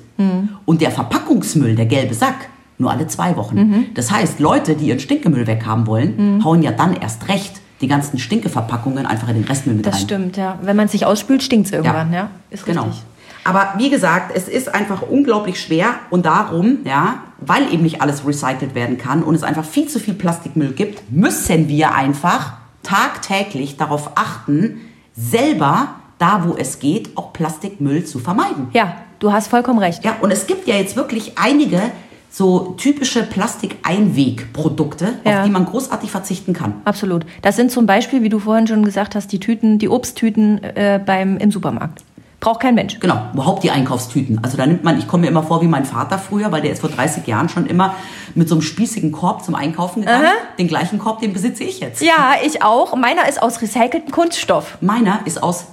und 0.67 0.81
der 0.81 0.93
Verpackungsmüll, 0.93 1.75
der 1.75 1.87
gelbe 1.87 2.15
Sack, 2.15 2.49
nur 2.79 2.91
alle 2.91 3.07
zwei 3.09 3.37
Wochen. 3.37 3.57
Mhm. 3.57 3.87
Das 3.95 4.13
heißt, 4.13 4.39
Leute, 4.39 4.75
die 4.77 4.87
ihren 4.87 5.01
Stinkemüll 5.01 5.47
weghaben 5.47 5.87
wollen, 5.87 6.43
hauen 6.45 6.63
ja 6.63 6.71
dann 6.71 6.95
erst 6.95 7.29
recht 7.29 7.61
die 7.81 7.89
ganzen 7.89 8.19
Stinkeverpackungen 8.19 9.07
einfach 9.07 9.29
in 9.29 9.35
den 9.35 9.45
Restmüll 9.45 9.75
mit 9.75 9.85
Das 9.87 9.97
rein. 9.97 10.01
stimmt, 10.03 10.37
ja. 10.37 10.59
Wenn 10.63 10.77
man 10.77 10.87
es 10.87 10.93
nicht 10.93 11.05
ausspült, 11.05 11.43
stinkt 11.43 11.67
es 11.67 11.73
irgendwann, 11.73 12.13
ja. 12.13 12.29
Ist 12.51 12.65
genau. 12.65 12.85
richtig. 12.85 13.03
Aber 13.45 13.75
wie 13.77 13.91
gesagt, 13.91 14.33
es 14.37 14.47
ist 14.49 14.73
einfach 14.75 15.03
unglaublich 15.03 15.61
schwer 15.61 15.95
und 16.11 16.27
darum, 16.27 16.79
ja, 16.85 17.17
weil 17.41 17.73
eben 17.73 17.83
nicht 17.83 18.01
alles 18.01 18.25
recycelt 18.27 18.75
werden 18.75 18.99
kann 18.99 19.23
und 19.23 19.35
es 19.35 19.43
einfach 19.43 19.65
viel 19.65 19.89
zu 19.89 19.99
viel 19.99 20.15
Plastikmüll 20.15 20.73
gibt, 20.73 21.11
müssen 21.11 21.69
wir 21.69 21.95
einfach 21.95 22.53
tagtäglich 22.85 23.77
darauf 23.77 24.13
achten, 24.17 24.81
selber 25.15 25.89
da, 26.19 26.45
wo 26.47 26.55
es 26.57 26.79
geht, 26.79 27.17
auch 27.17 27.33
Plastikmüll 27.33 28.05
zu 28.05 28.21
vermeiden. 28.21 28.69
Ja, 28.73 28.95
du 29.19 29.33
hast 29.33 29.49
vollkommen 29.49 29.81
recht. 29.81 30.05
Ja, 30.05 30.17
und 30.21 30.31
es 30.31 30.47
gibt 30.47 30.69
ja 30.69 30.77
jetzt 30.77 30.95
wirklich 30.95 31.33
einige 31.37 31.81
so 32.31 32.75
typische 32.79 33.25
Plastikeinwegprodukte, 33.25 35.15
Ja. 35.25 35.41
auf 35.41 35.45
die 35.45 35.51
man 35.51 35.67
großartig 35.67 36.11
verzichten 36.11 36.53
kann. 36.53 36.75
Absolut. 36.85 37.27
Das 37.43 37.57
sind 37.57 37.71
zum 37.71 37.87
Beispiel, 37.87 38.23
wie 38.23 38.29
du 38.29 38.39
vorhin 38.39 38.67
schon 38.67 38.85
gesagt 38.85 39.15
hast, 39.15 39.33
die 39.33 39.41
Tüten, 39.41 39.79
die 39.79 39.89
Obsttüten 39.89 40.63
äh, 40.63 41.01
beim, 41.05 41.37
im 41.39 41.51
Supermarkt. 41.51 42.03
Braucht 42.43 42.59
kein 42.59 42.75
Mensch. 42.75 42.99
Genau, 42.99 43.29
überhaupt 43.33 43.63
die 43.63 43.71
Einkaufstüten. 43.71 44.41
Also 44.43 44.57
da 44.57 44.67
nimmt 44.67 44.83
man, 44.83 44.99
ich 44.99 45.07
komme 45.07 45.21
mir 45.21 45.29
immer 45.29 45.45
vor 45.45 45.63
wie 45.63 45.69
mein 45.69 45.85
Vater 45.85 46.19
früher, 46.19 46.51
weil 46.51 46.61
der 46.61 46.73
ist 46.73 46.81
vor 46.81 46.91
30 46.91 47.25
Jahren 47.29 47.49
schon 47.49 47.67
immer 47.67 47.95
mit 48.35 48.49
so 48.49 48.57
einem 48.57 48.63
spießigen 48.63 49.13
Korb 49.13 49.45
zum 49.45 49.55
Einkaufen 49.55 50.01
gegangen. 50.03 50.25
Aha. 50.25 50.57
Den 50.59 50.67
gleichen 50.67 50.99
Korb, 50.99 51.21
den 51.21 51.33
besitze 51.33 51.63
ich 51.63 51.79
jetzt. 51.79 52.03
Ja, 52.03 52.33
ich 52.45 52.61
auch. 52.61 52.97
Meiner 52.97 53.29
ist 53.29 53.41
aus 53.41 53.63
recyceltem 53.63 54.11
Kunststoff. 54.11 54.79
Meiner 54.81 55.21
ist 55.25 55.41
aus, 55.41 55.67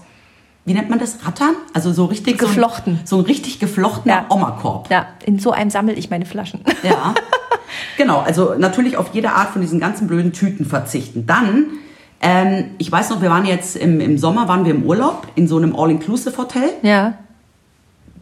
wie 0.66 0.76
nennt 0.76 0.92
man 0.92 1.00
das, 1.00 1.18
Rattern? 1.26 1.56
Also 1.74 1.92
so 1.92 2.06
richtig 2.06 2.38
Geflochten. 2.38 2.98
So 2.98 3.02
ein, 3.02 3.08
so 3.08 3.18
ein 3.18 3.26
richtig 3.26 3.60
geflochtener 3.60 4.14
Ja. 4.14 4.26
Oma-Korb. 4.30 4.92
Ja, 4.92 5.08
in 5.26 5.40
so 5.40 5.50
einem 5.50 5.72
sammle 5.72 5.94
ich 5.94 6.12
meine 6.12 6.28
Flaschen. 6.28 6.62
Ja. 6.84 7.16
genau, 7.98 8.20
also 8.20 8.54
natürlich 8.56 8.96
auf 8.96 9.08
jede 9.14 9.32
Art 9.32 9.50
von 9.54 9.62
diesen 9.62 9.80
ganzen 9.80 10.06
blöden 10.06 10.34
Tüten 10.34 10.66
verzichten. 10.68 11.26
Dann, 11.26 11.66
ähm, 12.22 12.72
ich 12.78 12.92
weiß 12.92 13.10
noch, 13.12 13.22
wir 13.22 13.30
waren 13.30 13.46
jetzt 13.46 13.76
im, 13.76 14.00
im 14.00 14.18
Sommer, 14.18 14.48
waren 14.48 14.66
wir 14.66 14.74
im 14.74 14.84
Urlaub 14.84 15.28
in 15.36 15.48
so 15.48 15.58
einem 15.58 15.76
All-Inclusive-Hotel. 15.76 16.70
Ja. 16.82 17.14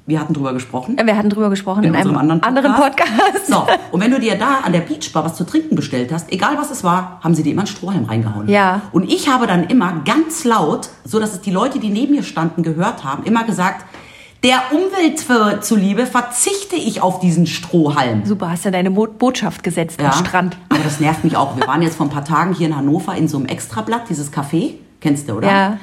Wir 0.06 0.22
hatten 0.22 0.34
drüber 0.34 0.54
gesprochen. 0.54 0.96
Wir 1.04 1.18
hatten 1.18 1.30
drüber 1.30 1.50
gesprochen 1.50 1.84
in, 1.84 1.94
einem 1.94 2.16
unserem 2.16 2.40
anderen 2.42 2.76
Podcast. 2.76 3.48
So, 3.48 3.68
und 3.92 4.00
wenn 4.00 4.10
du 4.10 4.20
dir 4.22 4.36
da 4.36 4.60
an 4.64 4.72
der 4.72 4.80
Beachbar 4.80 5.26
was 5.26 5.36
zu 5.36 5.46
trinken 5.46 5.76
bestellt 5.76 6.14
hast, 6.14 6.32
egal 6.32 6.58
was 6.58 6.72
es 6.72 6.86
war, 6.86 7.20
haben 7.22 7.36
sie 7.36 7.44
dir 7.44 7.52
immer 7.52 7.64
einen 7.64 7.68
Strohhalm 7.68 8.06
reingehauen. 8.06 8.48
Ja. 8.48 8.84
Und 8.94 9.12
ich 9.12 9.28
habe 9.28 9.48
dann 9.48 9.66
immer 9.66 10.02
ganz 10.06 10.46
laut, 10.46 10.90
so 11.04 11.20
dass 11.20 11.34
es 11.34 11.42
die 11.42 11.52
Leute, 11.52 11.80
die 11.80 11.90
neben 11.90 12.14
mir 12.14 12.24
standen, 12.24 12.64
gehört 12.64 13.04
haben, 13.04 13.24
immer 13.26 13.44
gesagt, 13.44 13.86
der 14.44 14.62
Umwelt 14.72 15.64
zuliebe 15.64 16.06
verzichte 16.06 16.76
ich 16.76 17.02
auf 17.02 17.20
diesen 17.20 17.48
Strohhalm. 17.48 18.26
Super, 18.26 18.52
hast 18.52 18.66
ja 18.66 18.72
deine 18.72 18.90
Mo 18.90 19.08
Botschaft 19.08 19.64
gesetzt 19.64 20.00
Ja. 20.02 20.12
am 20.12 20.26
Strand. 20.26 20.58
Aber 20.70 20.80
das 20.84 21.00
nervt 21.00 21.24
mich 21.24 21.36
auch. 21.36 21.58
Wir 21.58 21.68
waren 21.68 21.82
jetzt 21.82 21.98
vor 21.98 22.06
ein 22.06 22.12
paar 22.12 22.26
Tagen 22.26 22.54
hier 22.54 22.68
in 22.68 22.76
Hannover 22.76 23.16
in 23.16 23.28
so 23.28 23.38
einem 23.38 23.48
Extrablatt, 23.48 24.10
dieses 24.10 24.32
Café. 24.32 24.74
Kennst 25.02 25.30
du, 25.30 25.34
oder? 25.34 25.48
Ja. 25.48 25.78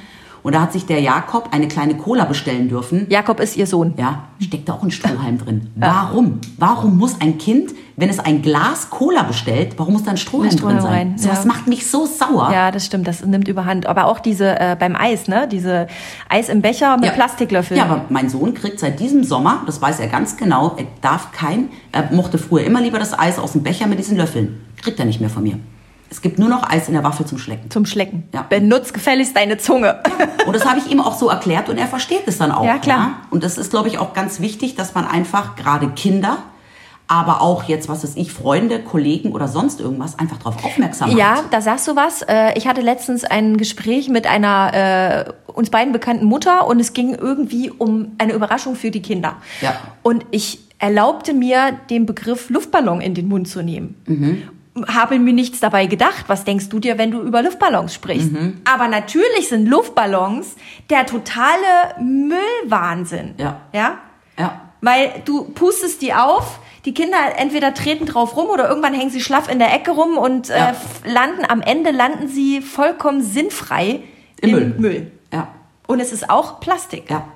Und 0.44 0.54
da 0.54 0.60
hat 0.60 0.72
sich 0.74 0.84
der 0.84 1.00
Jakob 1.00 1.48
eine 1.52 1.66
kleine 1.68 1.96
Cola 1.96 2.24
bestellen 2.26 2.68
dürfen. 2.68 3.06
Jakob 3.08 3.40
ist 3.40 3.56
ihr 3.56 3.66
Sohn. 3.66 3.94
Ja, 3.96 4.24
steckt 4.38 4.68
da 4.68 4.74
auch 4.74 4.82
ein 4.82 4.90
Strohhalm 4.90 5.38
drin. 5.38 5.70
Warum? 5.74 6.38
Warum 6.58 6.98
muss 6.98 7.18
ein 7.22 7.38
Kind, 7.38 7.70
wenn 7.96 8.10
es 8.10 8.18
ein 8.18 8.42
Glas 8.42 8.90
Cola 8.90 9.22
bestellt, 9.22 9.72
warum 9.78 9.94
muss 9.94 10.02
da 10.04 10.10
ein 10.10 10.18
Strohhalm, 10.18 10.50
Ein 10.50 10.58
Strohhalm 10.58 10.76
drin 10.76 10.82
sein? 10.86 10.92
rein, 11.08 11.18
So 11.18 11.30
was 11.30 11.44
ja. 11.44 11.46
macht 11.50 11.66
mich 11.66 11.86
so 11.90 12.04
sauer. 12.04 12.50
Ja, 12.52 12.70
das 12.70 12.84
stimmt, 12.84 13.08
das 13.08 13.24
nimmt 13.24 13.48
überhand. 13.48 13.86
Aber 13.86 14.04
auch 14.04 14.18
diese 14.20 14.60
äh, 14.60 14.76
beim 14.78 14.96
Eis, 14.96 15.28
ne? 15.28 15.48
Diese 15.50 15.86
Eis 16.28 16.50
im 16.50 16.60
Becher 16.60 16.96
mit 16.98 17.06
Ja. 17.06 17.12
Plastiklöffeln. 17.12 17.78
Ja, 17.78 17.86
aber 17.86 18.02
mein 18.10 18.28
Sohn 18.28 18.52
kriegt 18.52 18.78
seit 18.80 19.00
diesem 19.00 19.24
Sommer, 19.24 19.62
das 19.64 19.80
weiß 19.80 19.98
er 20.00 20.08
ganz 20.08 20.36
genau, 20.36 20.74
er 20.76 20.84
darf 21.00 21.32
kein, 21.32 21.70
er 21.90 22.12
mochte 22.12 22.36
früher 22.36 22.64
immer 22.64 22.82
lieber 22.82 22.98
das 22.98 23.18
Eis 23.18 23.38
aus 23.38 23.52
dem 23.52 23.62
Becher 23.62 23.86
mit 23.86 23.98
diesen 23.98 24.18
Löffeln. 24.18 24.60
Kriegt 24.82 24.98
er 24.98 25.06
nicht 25.06 25.20
mehr 25.22 25.30
von 25.30 25.42
mir. 25.42 25.58
Es 26.10 26.22
gibt 26.22 26.38
nur 26.38 26.48
noch 26.48 26.68
Eis 26.68 26.86
in 26.88 26.94
der 26.94 27.02
Waffel 27.02 27.26
zum 27.26 27.38
Schlecken. 27.38 27.70
Zum 27.70 27.86
Schlecken. 27.86 28.28
Ja. 28.32 28.42
Benutz 28.42 28.92
gefälligst 28.92 29.36
deine 29.36 29.58
Zunge. 29.58 30.00
Und 30.46 30.54
das 30.54 30.64
habe 30.64 30.78
ich 30.78 30.90
ihm 30.90 31.00
auch 31.00 31.18
so 31.18 31.28
erklärt 31.28 31.68
und 31.68 31.76
er 31.76 31.86
versteht 31.86 32.22
es 32.26 32.38
dann 32.38 32.52
auch. 32.52 32.64
Ja, 32.64 32.78
klar. 32.78 33.22
Und 33.30 33.42
das 33.42 33.58
ist, 33.58 33.70
glaube 33.70 33.88
ich, 33.88 33.98
auch 33.98 34.12
ganz 34.14 34.40
wichtig, 34.40 34.76
dass 34.76 34.94
man 34.94 35.06
einfach 35.06 35.56
gerade 35.56 35.88
Kinder, 35.88 36.38
aber 37.08 37.42
auch 37.42 37.64
jetzt, 37.64 37.88
was 37.88 38.02
weiß 38.04 38.16
ich, 38.16 38.32
Freunde, 38.32 38.78
Kollegen 38.80 39.32
oder 39.32 39.48
sonst 39.48 39.80
irgendwas, 39.80 40.18
einfach 40.18 40.38
darauf 40.38 40.64
aufmerksam 40.64 41.10
macht. 41.10 41.18
Ja, 41.18 41.40
da 41.50 41.60
sagst 41.60 41.86
du 41.88 41.96
was. 41.96 42.22
Äh, 42.22 42.56
Ich 42.56 42.66
hatte 42.66 42.80
letztens 42.80 43.24
ein 43.24 43.56
Gespräch 43.56 44.08
mit 44.08 44.26
einer 44.26 45.26
äh, 45.26 45.32
uns 45.52 45.70
beiden 45.70 45.92
bekannten 45.92 46.24
Mutter 46.26 46.66
und 46.66 46.80
es 46.80 46.92
ging 46.92 47.14
irgendwie 47.14 47.70
um 47.70 48.12
eine 48.18 48.32
Überraschung 48.32 48.74
für 48.76 48.90
die 48.90 49.02
Kinder. 49.02 49.36
Ja. 49.60 49.74
Und 50.02 50.24
ich 50.30 50.60
erlaubte 50.78 51.34
mir, 51.34 51.78
den 51.90 52.04
Begriff 52.06 52.50
Luftballon 52.50 53.00
in 53.00 53.14
den 53.14 53.28
Mund 53.28 53.48
zu 53.48 53.62
nehmen. 53.62 53.96
Mhm. 54.06 54.42
Habe 54.88 55.18
mir 55.20 55.32
nichts 55.32 55.60
dabei 55.60 55.86
gedacht. 55.86 56.24
Was 56.26 56.44
denkst 56.44 56.68
du 56.68 56.80
dir, 56.80 56.98
wenn 56.98 57.12
du 57.12 57.20
über 57.20 57.42
Luftballons 57.42 57.94
sprichst? 57.94 58.32
Mhm. 58.32 58.60
Aber 58.64 58.88
natürlich 58.88 59.48
sind 59.48 59.66
Luftballons 59.68 60.56
der 60.90 61.06
totale 61.06 61.94
Müllwahnsinn. 62.00 63.34
Ja. 63.38 63.60
Ja? 63.72 63.98
Ja. 64.38 64.60
Weil 64.80 65.22
du 65.24 65.44
pustest 65.44 66.02
die 66.02 66.12
auf, 66.12 66.58
die 66.84 66.92
Kinder 66.92 67.16
entweder 67.36 67.72
treten 67.72 68.04
drauf 68.04 68.36
rum 68.36 68.48
oder 68.50 68.68
irgendwann 68.68 68.94
hängen 68.94 69.10
sie 69.10 69.20
schlaff 69.20 69.50
in 69.50 69.58
der 69.58 69.72
Ecke 69.72 69.92
rum 69.92 70.18
und 70.18 70.48
Ja. 70.48 70.70
äh, 70.70 71.10
landen, 71.10 71.44
am 71.48 71.60
Ende 71.62 71.90
landen 71.90 72.28
sie 72.28 72.60
vollkommen 72.60 73.22
sinnfrei 73.22 74.00
Im 74.40 74.48
im 74.50 74.50
Müll. 74.50 74.74
Müll. 74.78 75.12
Ja. 75.32 75.48
Und 75.86 76.00
es 76.00 76.12
ist 76.12 76.28
auch 76.28 76.60
Plastik. 76.60 77.08
Ja. 77.10 77.28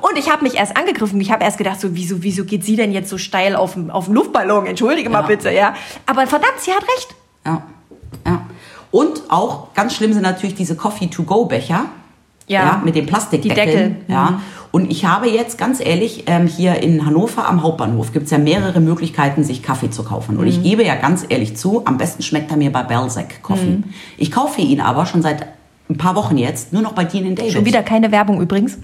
Und 0.00 0.16
ich 0.18 0.30
habe 0.30 0.42
mich 0.44 0.54
erst 0.56 0.76
angegriffen. 0.76 1.20
Ich 1.20 1.30
habe 1.32 1.44
erst 1.44 1.58
gedacht, 1.58 1.80
so 1.80 1.94
wieso, 1.94 2.22
wieso 2.22 2.44
geht 2.44 2.64
sie 2.64 2.76
denn 2.76 2.92
jetzt 2.92 3.10
so 3.10 3.18
steil 3.18 3.56
auf 3.56 3.74
den 3.74 3.90
auf 3.90 4.08
Luftballon? 4.08 4.66
Entschuldige 4.66 5.10
mal 5.10 5.20
Ja. 5.22 5.26
bitte, 5.26 5.50
ja. 5.50 5.74
Aber 6.06 6.26
verdammt, 6.26 6.58
sie 6.60 6.70
hat 6.70 6.82
recht. 6.82 7.14
Ja. 7.44 7.62
Ja. 8.26 8.46
Und 8.90 9.22
auch 9.28 9.72
ganz 9.74 9.94
schlimm 9.94 10.12
sind 10.12 10.22
natürlich 10.22 10.54
diese 10.54 10.76
Coffee-to-go-Becher. 10.76 11.86
Ja. 12.48 12.82
mit 12.84 12.96
den 12.96 13.06
Plastikdeckeln. 13.06 13.66
Die 13.66 13.72
Deckel. 13.72 13.88
Mhm. 13.90 13.96
Ja. 14.08 14.40
Und 14.72 14.90
ich 14.90 15.06
habe 15.06 15.28
jetzt 15.28 15.56
ganz 15.56 15.80
ehrlich, 15.80 16.24
ähm, 16.26 16.46
hier 16.46 16.82
in 16.82 17.06
Hannover 17.06 17.48
am 17.48 17.62
Hauptbahnhof 17.62 18.12
gibt 18.12 18.26
es 18.26 18.30
ja 18.30 18.36
mehrere 18.38 18.80
Möglichkeiten, 18.80 19.42
sich 19.44 19.62
Kaffee 19.62 19.90
zu 19.90 20.02
kaufen. 20.02 20.36
Und 20.36 20.42
Mhm. 20.44 20.48
ich 20.50 20.62
gebe 20.62 20.84
ja 20.84 20.96
ganz 20.96 21.24
ehrlich 21.28 21.56
zu, 21.56 21.82
am 21.86 21.96
besten 21.98 22.22
schmeckt 22.22 22.50
er 22.50 22.56
mir 22.58 22.70
bei 22.70 22.82
Belzac 22.82 23.42
Coffee. 23.42 23.64
Mhm. 23.76 23.84
Ich 24.18 24.30
kaufe 24.32 24.60
ihn 24.60 24.80
aber 24.82 25.06
schon 25.06 25.22
seit 25.22 25.46
ein 25.88 25.96
paar 25.96 26.14
Wochen 26.14 26.36
jetzt 26.36 26.72
nur 26.74 26.82
noch 26.82 26.92
bei 26.92 27.04
Dean 27.04 27.34
David. 27.34 27.52
Schon 27.52 27.64
wieder 27.64 27.82
keine 27.82 28.10
Werbung 28.12 28.40
übrigens. 28.42 28.76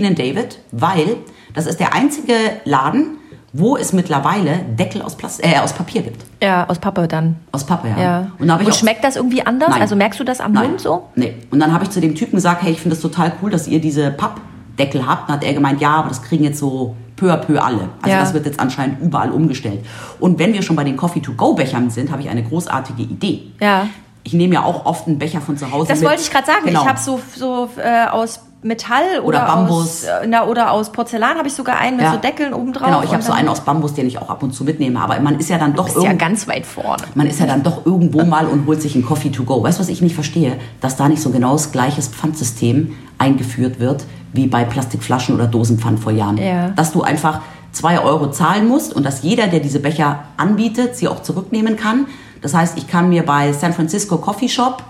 Dean 0.00 0.14
David, 0.14 0.58
weil 0.70 1.16
das 1.54 1.66
ist 1.66 1.80
der 1.80 1.92
einzige 1.94 2.34
Laden, 2.64 3.18
wo 3.52 3.76
es 3.76 3.92
mittlerweile 3.92 4.60
Deckel 4.78 5.02
aus, 5.02 5.14
Plast 5.16 5.44
äh, 5.44 5.58
aus 5.58 5.74
Papier 5.74 6.00
gibt. 6.02 6.24
Ja, 6.42 6.66
aus 6.68 6.78
Pappe 6.78 7.06
dann. 7.06 7.36
Aus 7.52 7.64
Pappe, 7.66 7.88
ja. 7.88 7.98
Ja. 8.02 8.32
Und, 8.38 8.48
da 8.48 8.58
ich 8.58 8.68
auch 8.68 8.72
schmeckt 8.72 9.04
das 9.04 9.16
irgendwie 9.16 9.44
anders? 9.44 9.68
Nein. 9.68 9.82
Also 9.82 9.94
merkst 9.94 10.18
du 10.18 10.24
das 10.24 10.40
am 10.40 10.52
Nein. 10.52 10.70
Mund 10.70 10.80
so? 10.80 11.08
Nee. 11.16 11.34
Und 11.50 11.60
dann 11.60 11.72
habe 11.74 11.84
ich 11.84 11.90
zu 11.90 12.00
dem 12.00 12.14
Typen 12.14 12.36
gesagt, 12.36 12.62
hey, 12.62 12.72
ich 12.72 12.80
finde 12.80 12.96
das 12.96 13.02
total 13.02 13.32
cool, 13.42 13.50
dass 13.50 13.68
ihr 13.68 13.78
diese 13.80 14.10
Pappdeckel 14.10 15.06
habt. 15.06 15.28
Dann 15.28 15.36
hat 15.36 15.44
er 15.44 15.52
gemeint, 15.52 15.82
ja, 15.82 15.90
aber 15.96 16.08
das 16.08 16.22
kriegen 16.22 16.44
jetzt 16.44 16.58
so 16.58 16.96
peu 17.16 17.30
à 17.30 17.36
peu 17.36 17.62
alle. 17.62 17.90
Also 18.00 18.14
Ja. 18.16 18.20
das 18.20 18.32
wird 18.32 18.46
jetzt 18.46 18.58
anscheinend 18.58 19.02
überall 19.02 19.30
umgestellt. 19.30 19.84
Und 20.18 20.38
wenn 20.38 20.54
wir 20.54 20.62
schon 20.62 20.74
bei 20.76 20.84
den 20.84 20.96
Coffee-to-go-Bechern 20.96 21.90
sind, 21.90 22.10
habe 22.10 22.22
ich 22.22 22.30
eine 22.30 22.42
großartige 22.42 23.02
Idee. 23.02 23.42
Ja. 23.60 23.86
Ich 24.24 24.32
nehme 24.32 24.54
ja 24.54 24.62
auch 24.64 24.86
oft 24.86 25.08
einen 25.08 25.18
Becher 25.18 25.42
von 25.42 25.58
zu 25.58 25.70
Hause 25.70 25.88
Das 25.88 26.00
mit. 26.00 26.08
wollte 26.08 26.22
ich 26.22 26.30
gerade 26.30 26.46
sagen. 26.46 26.64
Genau. 26.64 26.80
Ich 26.82 26.88
habe 26.88 26.98
so, 26.98 27.20
so 27.36 27.68
äh, 27.76 28.06
aus 28.06 28.40
Metall 28.62 29.18
oder, 29.24 29.26
Oder 29.26 29.46
Bambus. 29.46 29.78
Aus, 29.80 30.04
äh, 30.04 30.26
na, 30.28 30.46
oder 30.46 30.70
aus 30.70 30.92
Porzellan 30.92 31.36
habe 31.36 31.48
ich 31.48 31.54
sogar 31.54 31.78
einen 31.78 31.96
mit 31.96 32.06
Ja. 32.06 32.12
so 32.12 32.18
Deckeln 32.18 32.54
oben 32.54 32.72
drauf. 32.72 32.86
Genau, 32.86 33.02
ich 33.02 33.12
habe 33.12 33.22
so 33.22 33.32
einen 33.32 33.48
aus 33.48 33.60
Bambus, 33.60 33.94
den 33.94 34.06
ich 34.06 34.18
auch 34.18 34.30
ab 34.30 34.42
und 34.42 34.52
zu 34.54 34.62
mitnehme. 34.64 35.00
Aber 35.00 35.18
man 35.20 35.38
ist 35.40 35.48
ja 35.50 35.58
dann 35.58 35.74
doch 35.74 35.88
Ist 35.88 36.00
ja 36.02 36.12
ganz 36.12 36.46
weit 36.46 36.64
vorne. 36.64 37.02
man 37.14 37.26
ist 37.26 37.40
ja 37.40 37.46
dann 37.46 37.62
doch 37.64 37.84
irgendwo 37.84 38.24
mal 38.24 38.46
und 38.46 38.66
holt 38.66 38.80
sich 38.80 38.94
einen 38.94 39.04
Coffee 39.04 39.30
to 39.30 39.42
go. 39.42 39.62
Weißt 39.62 39.78
du, 39.78 39.82
was 39.82 39.88
ich 39.88 40.00
nicht 40.00 40.14
verstehe? 40.14 40.56
Dass 40.80 40.96
da 40.96 41.08
nicht 41.08 41.20
so 41.22 41.30
genau 41.30 41.52
das 41.52 41.72
gleiche 41.72 42.00
Pfandsystem 42.02 42.94
eingeführt 43.18 43.80
wird 43.80 44.04
wie 44.32 44.46
bei 44.46 44.64
Plastikflaschen 44.64 45.34
oder 45.34 45.46
Dosenpfand 45.46 46.00
vor 46.00 46.12
Jahren. 46.12 46.38
Ja. 46.38 46.68
Dass 46.70 46.92
du 46.92 47.02
einfach 47.02 47.40
zwei 47.72 48.00
Euro 48.00 48.30
zahlen 48.30 48.68
musst 48.68 48.94
und 48.94 49.04
dass 49.04 49.22
jeder, 49.22 49.46
der 49.48 49.60
diese 49.60 49.80
Becher 49.80 50.20
anbietet, 50.36 50.96
sie 50.96 51.08
auch 51.08 51.22
zurücknehmen 51.22 51.76
kann. 51.76 52.06
Das 52.42 52.54
heißt, 52.54 52.78
ich 52.78 52.86
kann 52.86 53.08
mir 53.08 53.24
bei 53.24 53.52
San 53.52 53.72
Francisco 53.72 54.18
Coffee 54.18 54.48
Shop 54.48 54.82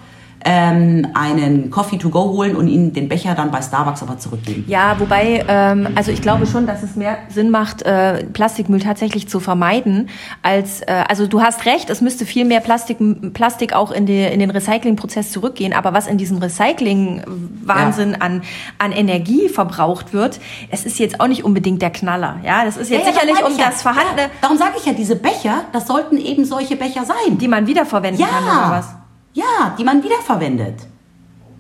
ähm, 0.45 1.07
einen 1.15 1.71
Coffee 1.71 1.99
to 1.99 2.11
go 2.11 2.31
holen 2.31 2.57
und 2.57 2.69
ihnen 2.69 2.93
den 2.93 3.09
Becher 3.09 3.35
dann 3.35 3.51
bei 3.51 3.63
Starbucks 3.63 4.03
aber 4.03 4.19
zurückgeben. 4.19 4.65
Ja, 4.67 4.97
wobei, 4.99 5.45
ähm, 5.49 5.89
also 5.95 6.11
ich 6.11 6.23
glaube 6.23 6.47
schon, 6.47 6.67
dass 6.67 6.83
es 6.83 6.97
mehr 6.97 7.19
Sinn 7.29 7.51
macht, 7.51 7.83
äh, 7.83 8.25
Plastikmüll 8.25 8.81
tatsächlich 8.81 9.29
zu 9.29 9.41
vermeiden, 9.41 10.09
als, 10.43 10.81
äh, 10.83 11.05
also 11.09 11.27
du 11.27 11.43
hast 11.43 11.65
recht, 11.67 11.91
es 11.91 12.01
müsste 12.01 12.27
viel 12.27 12.45
mehr 12.45 12.61
Plastik, 12.61 12.99
Plastik 13.33 13.73
auch 13.75 13.91
in, 13.91 14.07
die, 14.07 14.23
in 14.23 14.41
den 14.41 14.51
Recyclingprozess 14.51 15.33
zurückgehen, 15.33 15.73
aber 15.73 15.93
was 15.93 16.07
in 16.07 16.19
diesem 16.19 16.39
Recycling-Wahnsinn 16.39 18.21
an, 18.21 18.43
an 18.79 18.93
Energie 18.93 19.49
verbraucht 19.49 20.13
wird, 20.13 20.41
es 20.71 20.85
ist 20.85 20.99
jetzt 20.99 21.21
auch 21.21 21.29
nicht 21.29 21.45
unbedingt 21.45 21.83
der 21.83 21.91
Knaller, 21.91 22.37
ja, 22.45 22.65
das 22.65 22.77
ist 22.77 22.91
jetzt 22.91 23.07
Ja, 23.07 23.13
ja, 23.13 23.13
sicherlich 23.13 23.45
um 23.45 23.57
das 23.57 23.59
ja. 23.59 23.93
vorhandene, 23.93 24.23
Ja, 24.23 24.29
darum 24.41 24.57
sage 24.57 24.73
ich 24.79 24.87
ja, 24.87 24.93
diese 24.93 25.17
Becher, 25.17 25.65
das 25.73 25.87
sollten 25.87 26.17
eben 26.19 26.45
solche 26.45 26.77
Becher 26.77 27.05
sein. 27.05 27.39
die 27.39 27.49
man 27.49 27.67
wiederverwenden 27.67 28.25
kann 28.25 28.45
oder 28.45 28.53
ja, 28.53 28.71
was? 28.71 29.02
Ja, 29.35 29.75
die 29.79 29.85
man 29.85 30.03
wiederverwendet. 30.03 30.75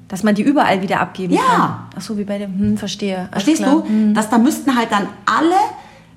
Dass 0.08 0.22
man 0.22 0.34
die 0.34 0.42
überall 0.42 0.82
wieder 0.82 1.00
abgeben 1.00 1.32
Ja. 1.34 1.40
kann. 1.40 1.74
Ach 1.96 2.00
so, 2.02 2.18
wie 2.18 2.24
bei 2.24 2.38
dem, 2.38 2.58
hm, 2.58 2.76
verstehe. 2.78 3.28
Verstehst 3.32 3.62
du? 3.64 3.84
Dass 4.12 4.28
da 4.28 4.38
müssten 4.38 4.76
halt 4.76 4.92
dann 4.92 5.08
alle 5.24 5.56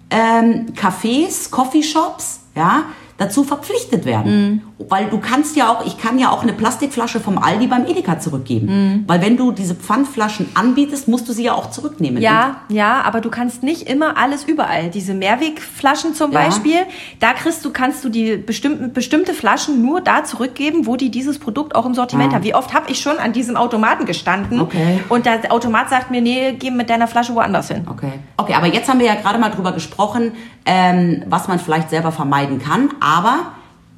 ähm, 0.09 0.73
Cafés, 0.75 1.49
Coffeeshops 1.49 2.41
ja, 2.55 2.83
dazu 3.17 3.43
verpflichtet 3.45 4.03
werden. 4.05 4.61
Weil 4.89 5.05
du 5.05 5.19
kannst 5.19 5.55
ja 5.55 5.69
auch, 5.69 5.85
ich 5.85 5.97
kann 5.97 6.19
ja 6.19 6.31
auch 6.31 6.43
eine 6.43 6.51
Plastikflasche 6.51 7.21
vom 7.21 7.37
Aldi 7.37 7.67
beim 7.67 7.85
Edeka 7.85 8.19
zurückgeben. 8.19 9.05
Weil 9.07 9.21
wenn 9.21 9.37
du 9.37 9.53
diese 9.53 9.73
Pfandflaschen 9.73 10.49
anbietest, 10.53 11.07
musst 11.07 11.29
du 11.29 11.31
sie 11.33 11.43
ja 11.43 11.53
auch 11.53 11.69
zurücknehmen. 11.69 12.21
Ja, 12.21 12.57
ja, 12.67 13.01
aber 13.03 13.21
du 13.21 13.29
kannst 13.29 13.63
nicht 13.63 13.83
immer 13.89 14.17
alles 14.17 14.43
überall. 14.43 14.89
Diese 14.89 15.13
Mehrwegflaschen 15.13 16.13
zum 16.13 16.33
Ja. 16.33 16.39
Beispiel, 16.43 16.79
da 17.19 17.31
kriegst 17.33 17.63
du, 17.63 17.71
kannst 17.71 18.03
du 18.03 18.09
die 18.09 18.35
bestimmten, 18.35 18.91
bestimmte 18.91 19.33
Flaschen 19.33 19.81
nur 19.81 20.01
da 20.01 20.23
zurückgeben, 20.25 20.85
wo 20.85 20.97
die 20.97 21.09
dieses 21.09 21.39
Produkt 21.39 21.73
auch 21.75 21.85
im 21.85 21.93
Sortiment 21.93 22.31
Ah. 22.33 22.35
haben. 22.35 22.43
Wie 22.43 22.53
oft 22.55 22.73
habe 22.73 22.91
ich 22.91 22.99
schon 22.99 23.17
an 23.17 23.31
diesem 23.31 23.55
Automaten 23.55 24.05
gestanden 24.05 24.59
Okay. 24.59 24.99
und 25.09 25.25
der 25.25 25.51
Automat 25.53 25.89
sagt 25.89 26.11
mir, 26.11 26.19
nee, 26.21 26.53
geh 26.59 26.69
mit 26.71 26.89
deiner 26.89 27.07
Flasche 27.07 27.33
woanders 27.35 27.69
hin. 27.69 27.85
Okay. 27.89 28.11
Okay, 28.37 28.53
aber 28.53 28.67
jetzt 28.67 28.89
haben 28.89 28.99
wir 28.99 29.05
ja 29.07 29.15
gerade 29.15 29.39
mal 29.39 29.49
drüber 29.49 29.71
gesprochen, 29.71 30.33
ähm, 30.65 31.23
was 31.27 31.47
man 31.47 31.59
vielleicht 31.59 31.89
selber 31.89 32.11
vermeiden 32.11 32.59
kann. 32.59 32.89
Aber 32.99 33.51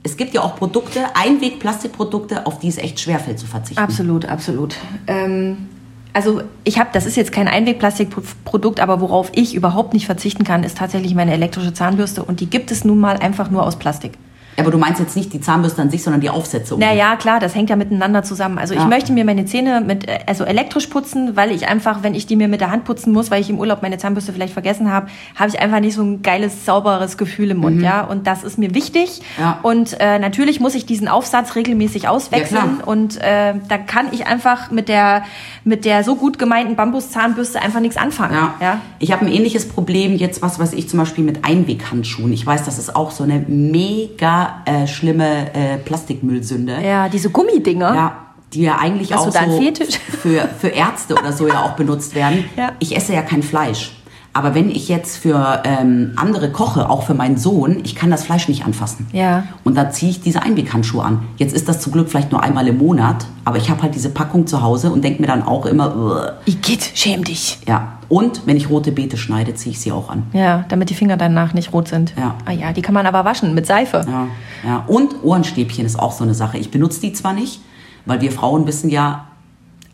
es 0.03 0.17
gibt 0.17 0.33
ja 0.33 0.41
auch 0.41 0.55
Produkte, 0.55 1.01
Einweg-Plastikprodukte, 1.15 2.45
auf 2.45 2.59
die 2.59 2.67
es 2.67 2.77
echt 2.77 2.99
schwerfällt 2.99 3.39
zu 3.39 3.45
verzichten. 3.45 3.81
Absolut, 3.81 4.25
absolut. 4.25 4.75
Ähm, 5.07 5.69
also 6.13 6.41
ich 6.63 6.79
habe, 6.79 6.89
das 6.93 7.05
ist 7.05 7.15
jetzt 7.15 7.31
kein 7.31 7.47
Einwegplastikprodukt, 7.47 8.79
aber 8.79 9.01
worauf 9.01 9.31
ich 9.35 9.53
überhaupt 9.53 9.93
nicht 9.93 10.05
verzichten 10.05 10.43
kann, 10.43 10.63
ist 10.63 10.77
tatsächlich 10.77 11.13
meine 11.13 11.33
elektrische 11.33 11.73
Zahnbürste 11.73 12.23
und 12.23 12.39
die 12.39 12.49
gibt 12.49 12.71
es 12.71 12.85
nun 12.85 12.99
mal 12.99 13.17
einfach 13.17 13.51
nur 13.51 13.63
aus 13.63 13.77
Plastik. 13.77 14.13
Aber 14.59 14.71
du 14.71 14.77
meinst 14.77 14.99
jetzt 14.99 15.15
nicht 15.15 15.31
die 15.33 15.39
Zahnbürste 15.41 15.81
an 15.81 15.89
sich, 15.89 16.01
sondern 16.03 16.19
die 16.21 16.29
Aufsätze. 16.29 16.73
um- 16.73 16.79
Naja, 16.79 17.15
klar, 17.15 17.39
das 17.39 17.53
hängt 17.53 17.69
ja 17.69 17.75
miteinander 17.75 18.23
zusammen. 18.23 18.57
Also 18.57 18.73
Ja. 18.73 18.81
ich 18.81 18.87
möchte 18.87 19.11
mir 19.13 19.23
meine 19.23 19.45
Zähne 19.45 19.81
mit, 19.81 20.07
äh, 20.07 20.19
also 20.25 20.43
elektrisch 20.45 20.87
putzen, 20.87 21.35
weil 21.35 21.51
ich 21.51 21.67
einfach, 21.67 22.01
wenn 22.03 22.15
ich 22.15 22.25
die 22.25 22.35
mir 22.35 22.47
mit 22.47 22.61
der 22.61 22.71
Hand 22.71 22.83
putzen 22.83 23.13
muss, 23.13 23.29
weil 23.29 23.39
ich 23.41 23.49
im 23.49 23.59
Urlaub 23.59 23.81
meine 23.83 23.97
Zahnbürste 23.99 24.33
vielleicht 24.33 24.53
vergessen 24.53 24.91
habe, 24.91 25.07
habe 25.35 25.49
ich 25.49 25.59
einfach 25.59 25.79
nicht 25.79 25.93
so 25.93 26.01
ein 26.03 26.21
geiles, 26.23 26.65
sauberes 26.65 27.17
Gefühl 27.17 27.51
im 27.51 27.57
Mund, 27.57 27.81
ja. 27.81 28.01
Und 28.01 28.25
das 28.25 28.43
ist 28.43 28.57
mir 28.57 28.73
wichtig. 28.73 29.21
Mhm. 29.37 29.43
Ja. 29.43 29.59
Und 29.61 29.95
äh, 29.99 30.17
natürlich 30.19 30.59
muss 30.59 30.73
ich 30.75 30.85
diesen 30.85 31.07
Aufsatz 31.07 31.55
regelmäßig 31.55 32.07
auswechseln. 32.07 32.77
klar. 32.77 32.87
und 32.87 33.17
äh, 33.21 33.53
da 33.69 33.77
kann 33.77 34.07
ich 34.11 34.25
einfach 34.27 34.71
mit 34.71 34.89
der, 34.89 35.23
mit 35.63 35.85
der 35.85 36.03
so 36.03 36.15
gut 36.15 36.39
gemeinten 36.39 36.75
Bambuszahnbürste 36.75 37.61
einfach 37.61 37.79
nichts 37.79 37.97
anfangen. 37.97 38.33
Ja. 38.33 38.53
ja? 38.59 38.81
Ich 38.99 39.11
habe 39.11 39.25
ein 39.25 39.31
ähnliches 39.31 39.67
Problem 39.67 40.15
jetzt, 40.15 40.41
was 40.41 40.57
weiß 40.59 40.73
ich 40.73 40.89
zum 40.89 40.99
Beispiel 40.99 41.23
mit 41.23 41.45
Einweghandschuhen. 41.45 42.33
Ich 42.33 42.45
weiß, 42.45 42.63
das 42.63 42.79
ist 42.79 42.95
auch 42.95 43.11
so 43.11 43.23
eine 43.23 43.39
mega 43.47 44.46
äh, 44.65 44.87
schlimme 44.87 45.53
äh, 45.53 45.77
Plastikmüllsünde. 45.77 46.77
Ja, 46.83 47.09
diese 47.09 47.29
Gummidinger. 47.29 47.95
Ja, 47.95 48.17
die 48.53 48.61
ja 48.61 48.77
eigentlich 48.77 49.13
Hast 49.13 49.27
auch 49.27 49.31
so 49.31 49.61
für, 50.21 50.47
für 50.59 50.67
Ärzte 50.69 51.15
oder 51.15 51.33
so 51.33 51.47
ja 51.47 51.63
auch 51.63 51.71
benutzt 51.73 52.15
werden. 52.15 52.45
Ja. 52.55 52.71
Ich 52.79 52.95
esse 52.95 53.13
ja 53.13 53.21
kein 53.21 53.43
Fleisch. 53.43 53.93
Aber 54.33 54.53
wenn 54.53 54.69
ich 54.69 54.87
jetzt 54.87 55.17
für 55.17 55.63
ähm, 55.65 56.13
andere 56.15 56.51
koche, 56.51 56.91
auch 56.91 57.03
für 57.03 57.15
meinen 57.15 57.37
Sohn, 57.37 57.81
ich 57.83 57.95
kann 57.95 58.11
das 58.11 58.23
Fleisch 58.23 58.47
nicht 58.47 58.65
anfassen. 58.65 59.07
Ja. 59.11 59.45
Und 59.63 59.75
da 59.75 59.89
ziehe 59.89 60.11
ich 60.11 60.21
diese 60.21 60.43
Einweghandschuhe 60.43 61.03
an. 61.03 61.23
Jetzt 61.37 61.55
ist 61.55 61.67
das 61.67 61.79
zum 61.79 61.91
Glück 61.91 62.07
vielleicht 62.07 62.31
nur 62.31 62.43
einmal 62.43 62.67
im 62.67 62.77
Monat, 62.77 63.25
aber 63.45 63.57
ich 63.57 63.71
habe 63.71 63.81
halt 63.81 63.95
diese 63.95 64.09
Packung 64.11 64.45
zu 64.45 64.61
Hause 64.61 64.91
und 64.91 65.03
denke 65.03 65.21
mir 65.21 65.27
dann 65.27 65.41
auch 65.41 65.65
immer. 65.65 66.37
Igitt, 66.45 66.91
schäm 66.93 67.23
dich. 67.23 67.59
ja. 67.67 67.96
Und 68.09 68.47
wenn 68.47 68.55
ich 68.57 68.69
rote 68.69 68.91
Beete 68.91 69.17
schneide, 69.17 69.53
ziehe 69.55 69.71
ich 69.73 69.79
sie 69.81 69.91
auch 69.91 70.09
an. 70.09 70.23
Ja, 70.33 70.63
damit 70.69 70.89
die 70.89 70.93
Finger 70.93 71.17
danach 71.17 71.53
nicht 71.53 71.73
rot 71.73 71.87
sind. 71.89 72.13
Ja. 72.17 72.35
Ah 72.45 72.51
ja, 72.51 72.71
die 72.73 72.81
kann 72.81 72.93
man 72.93 73.05
aber 73.05 73.25
waschen 73.25 73.53
mit 73.53 73.65
Seife. 73.65 74.05
Ja, 74.07 74.27
ja. 74.65 74.83
Und 74.87 75.23
Ohrenstäbchen 75.23 75.85
ist 75.85 75.99
auch 75.99 76.11
so 76.13 76.23
eine 76.23 76.33
Sache. 76.33 76.57
Ich 76.57 76.71
benutze 76.71 77.01
die 77.01 77.11
zwar 77.13 77.33
nicht, 77.33 77.59
weil 78.05 78.21
wir 78.21 78.31
Frauen 78.31 78.65
wissen 78.67 78.89
ja, 78.89 79.25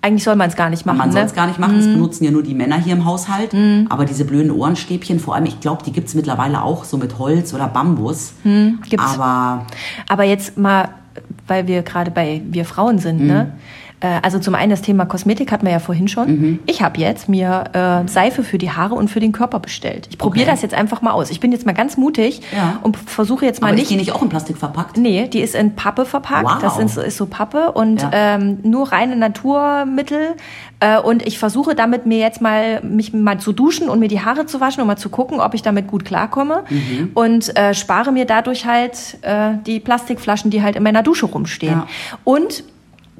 Eigentlich 0.05 0.25
soll 0.25 0.35
man 0.35 0.49
es 0.49 0.57
gar 0.57 0.69
nicht 0.69 0.85
machen. 0.85 0.97
Man 0.97 1.07
ne? 1.07 1.13
soll 1.13 1.21
es 1.23 1.33
gar 1.33 1.47
nicht 1.47 1.59
machen, 1.59 1.77
das 1.77 1.85
benutzen 1.85 2.25
ja 2.25 2.31
nur 2.31 2.43
die 2.43 2.53
Männer 2.53 2.75
hier 2.77 2.91
im 2.91 3.05
Haushalt. 3.05 3.55
Aber 3.89 4.03
diese 4.03 4.25
blöden 4.25 4.51
Ohrenstäbchen, 4.51 5.17
vor 5.17 5.33
allem, 5.33 5.45
ich 5.45 5.61
glaube, 5.61 5.81
die 5.85 5.93
gibt 5.93 6.09
es 6.09 6.13
mittlerweile 6.13 6.61
auch 6.61 6.83
so 6.83 6.97
mit 6.97 7.17
Holz 7.19 7.53
oder 7.53 7.69
Bambus. 7.69 8.33
gibt's. 8.43 9.17
Aber 9.17 9.65
Aber 10.09 10.23
jetzt 10.25 10.57
mal, 10.57 10.89
weil 11.47 11.67
wir 11.67 11.83
gerade 11.83 12.11
bei 12.11 12.41
wir 12.49 12.65
Frauen 12.65 12.99
sind, 12.99 13.21
Mhm. 13.21 13.27
ne? 13.27 13.51
Äh, 14.03 14.19
Also 14.21 14.37
zum 14.37 14.53
einen 14.53 14.69
das 14.69 14.81
Thema 14.83 15.05
Kosmetik 15.05 15.51
hatten 15.51 15.65
wir 15.65 15.71
ja 15.73 15.79
vorhin 15.79 16.07
schon. 16.07 16.27
Mhm. 16.27 16.59
Ich 16.67 16.81
habe 16.83 16.99
jetzt 16.99 17.27
mir 17.29 17.63
äh, 17.73 18.07
Seife 18.07 18.43
für 18.43 18.57
die 18.59 18.69
Haare 18.69 18.93
und 18.95 19.07
für 19.09 19.19
den 19.19 19.31
Körper 19.31 19.59
bestellt. 19.59 20.07
Ich 20.11 20.17
probiere 20.19 20.43
Okay. 20.45 20.51
das 20.51 20.61
jetzt 20.61 20.75
einfach 20.75 21.01
mal 21.01 21.11
aus. 21.11 21.31
Ich 21.31 21.39
bin 21.39 21.51
jetzt 21.51 21.65
mal 21.65 21.71
ganz 21.73 21.97
mutig 21.97 22.41
Ja. 22.55 22.79
und 22.83 22.97
versuche 22.97 23.45
jetzt 23.45 23.61
mal 23.61 23.67
aber 23.69 23.75
ist 23.75 23.79
nicht. 23.81 23.91
die 23.91 23.95
nicht 23.95 24.11
auch 24.11 24.21
in 24.21 24.29
Plastik 24.29 24.57
verpackt? 24.57 24.97
Nee, 24.97 25.27
die 25.27 25.39
ist 25.39 25.55
in 25.55 25.75
Pappe 25.75 26.05
verpackt. 26.05 26.45
Wow. 26.45 26.61
Das 26.61 26.77
ist, 26.79 26.97
ist 26.97 27.17
so 27.17 27.25
Pappe 27.25 27.71
und 27.71 28.01
Ja. 28.01 28.09
ähm, 28.13 28.59
nur 28.63 28.91
reine 28.91 29.15
Naturmittel. 29.15 30.35
Äh, 30.79 30.99
und 30.99 31.25
ich 31.25 31.39
versuche 31.39 31.75
damit 31.75 32.05
mir 32.05 32.17
jetzt 32.19 32.41
mal 32.41 32.81
mich 32.83 33.13
mal 33.13 33.39
zu 33.39 33.53
duschen 33.53 33.87
und 33.89 33.99
mir 33.99 34.09
die 34.09 34.19
Haare 34.21 34.45
zu 34.45 34.59
waschen 34.59 34.81
und 34.81 34.87
mal 34.87 34.97
zu 34.97 35.09
gucken, 35.09 35.39
ob 35.39 35.53
ich 35.53 35.61
damit 35.61 35.87
gut 35.87 36.03
klarkomme. 36.03 36.63
Mhm. 36.69 37.11
Und 37.13 37.57
äh, 37.57 37.73
spare 37.73 38.11
mir 38.11 38.25
dadurch 38.25 38.65
halt 38.65 39.17
äh, 39.21 39.53
die 39.65 39.79
Plastikflaschen, 39.79 40.51
die 40.51 40.61
halt 40.61 40.75
in 40.75 40.83
meiner 40.83 41.03
Dusche 41.03 41.25
rumstehen. 41.25 41.83
Ja. 41.83 41.87
Und 42.25 42.65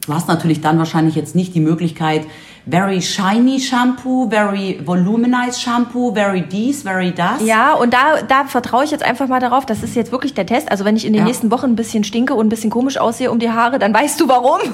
Du 0.06 0.14
hast 0.14 0.28
natürlich 0.28 0.60
dann 0.62 0.78
wahrscheinlich 0.78 1.16
jetzt 1.16 1.34
nicht 1.36 1.56
die 1.56 1.60
Möglichkeit, 1.62 2.26
very 2.70 3.02
shiny 3.02 3.60
Shampoo, 3.60 4.30
very 4.30 4.80
voluminized 4.86 5.62
Shampoo, 5.62 6.14
very 6.14 6.42
dies, 6.42 6.84
very 6.84 7.12
das. 7.12 7.42
Ja, 7.46 7.74
und 7.74 7.94
da, 7.94 8.22
da 8.28 8.46
vertraue 8.46 8.84
ich 8.84 8.92
jetzt 8.92 9.04
einfach 9.04 9.28
mal 9.28 9.40
darauf. 9.40 9.66
Das 9.66 9.82
ist 9.84 9.96
jetzt 9.96 10.12
wirklich 10.12 10.34
der 10.34 10.46
Test. 10.46 10.72
Also 10.72 10.84
wenn 10.86 10.96
ich 10.96 11.06
in 11.06 11.14
den 11.14 11.20
Ja. 11.22 11.26
nächsten 11.26 11.52
Wochen 11.52 11.68
ein 11.68 11.76
bisschen 11.76 12.04
stinke 12.04 12.34
und 12.34 12.46
ein 12.48 12.50
bisschen 12.50 12.70
komisch 12.70 12.98
aussehe 12.98 13.32
um 13.32 13.40
die 13.40 13.50
Haare, 13.52 13.80
dann 13.80 13.94
weißt 13.94 14.20
du 14.20 14.28
warum. 14.28 14.60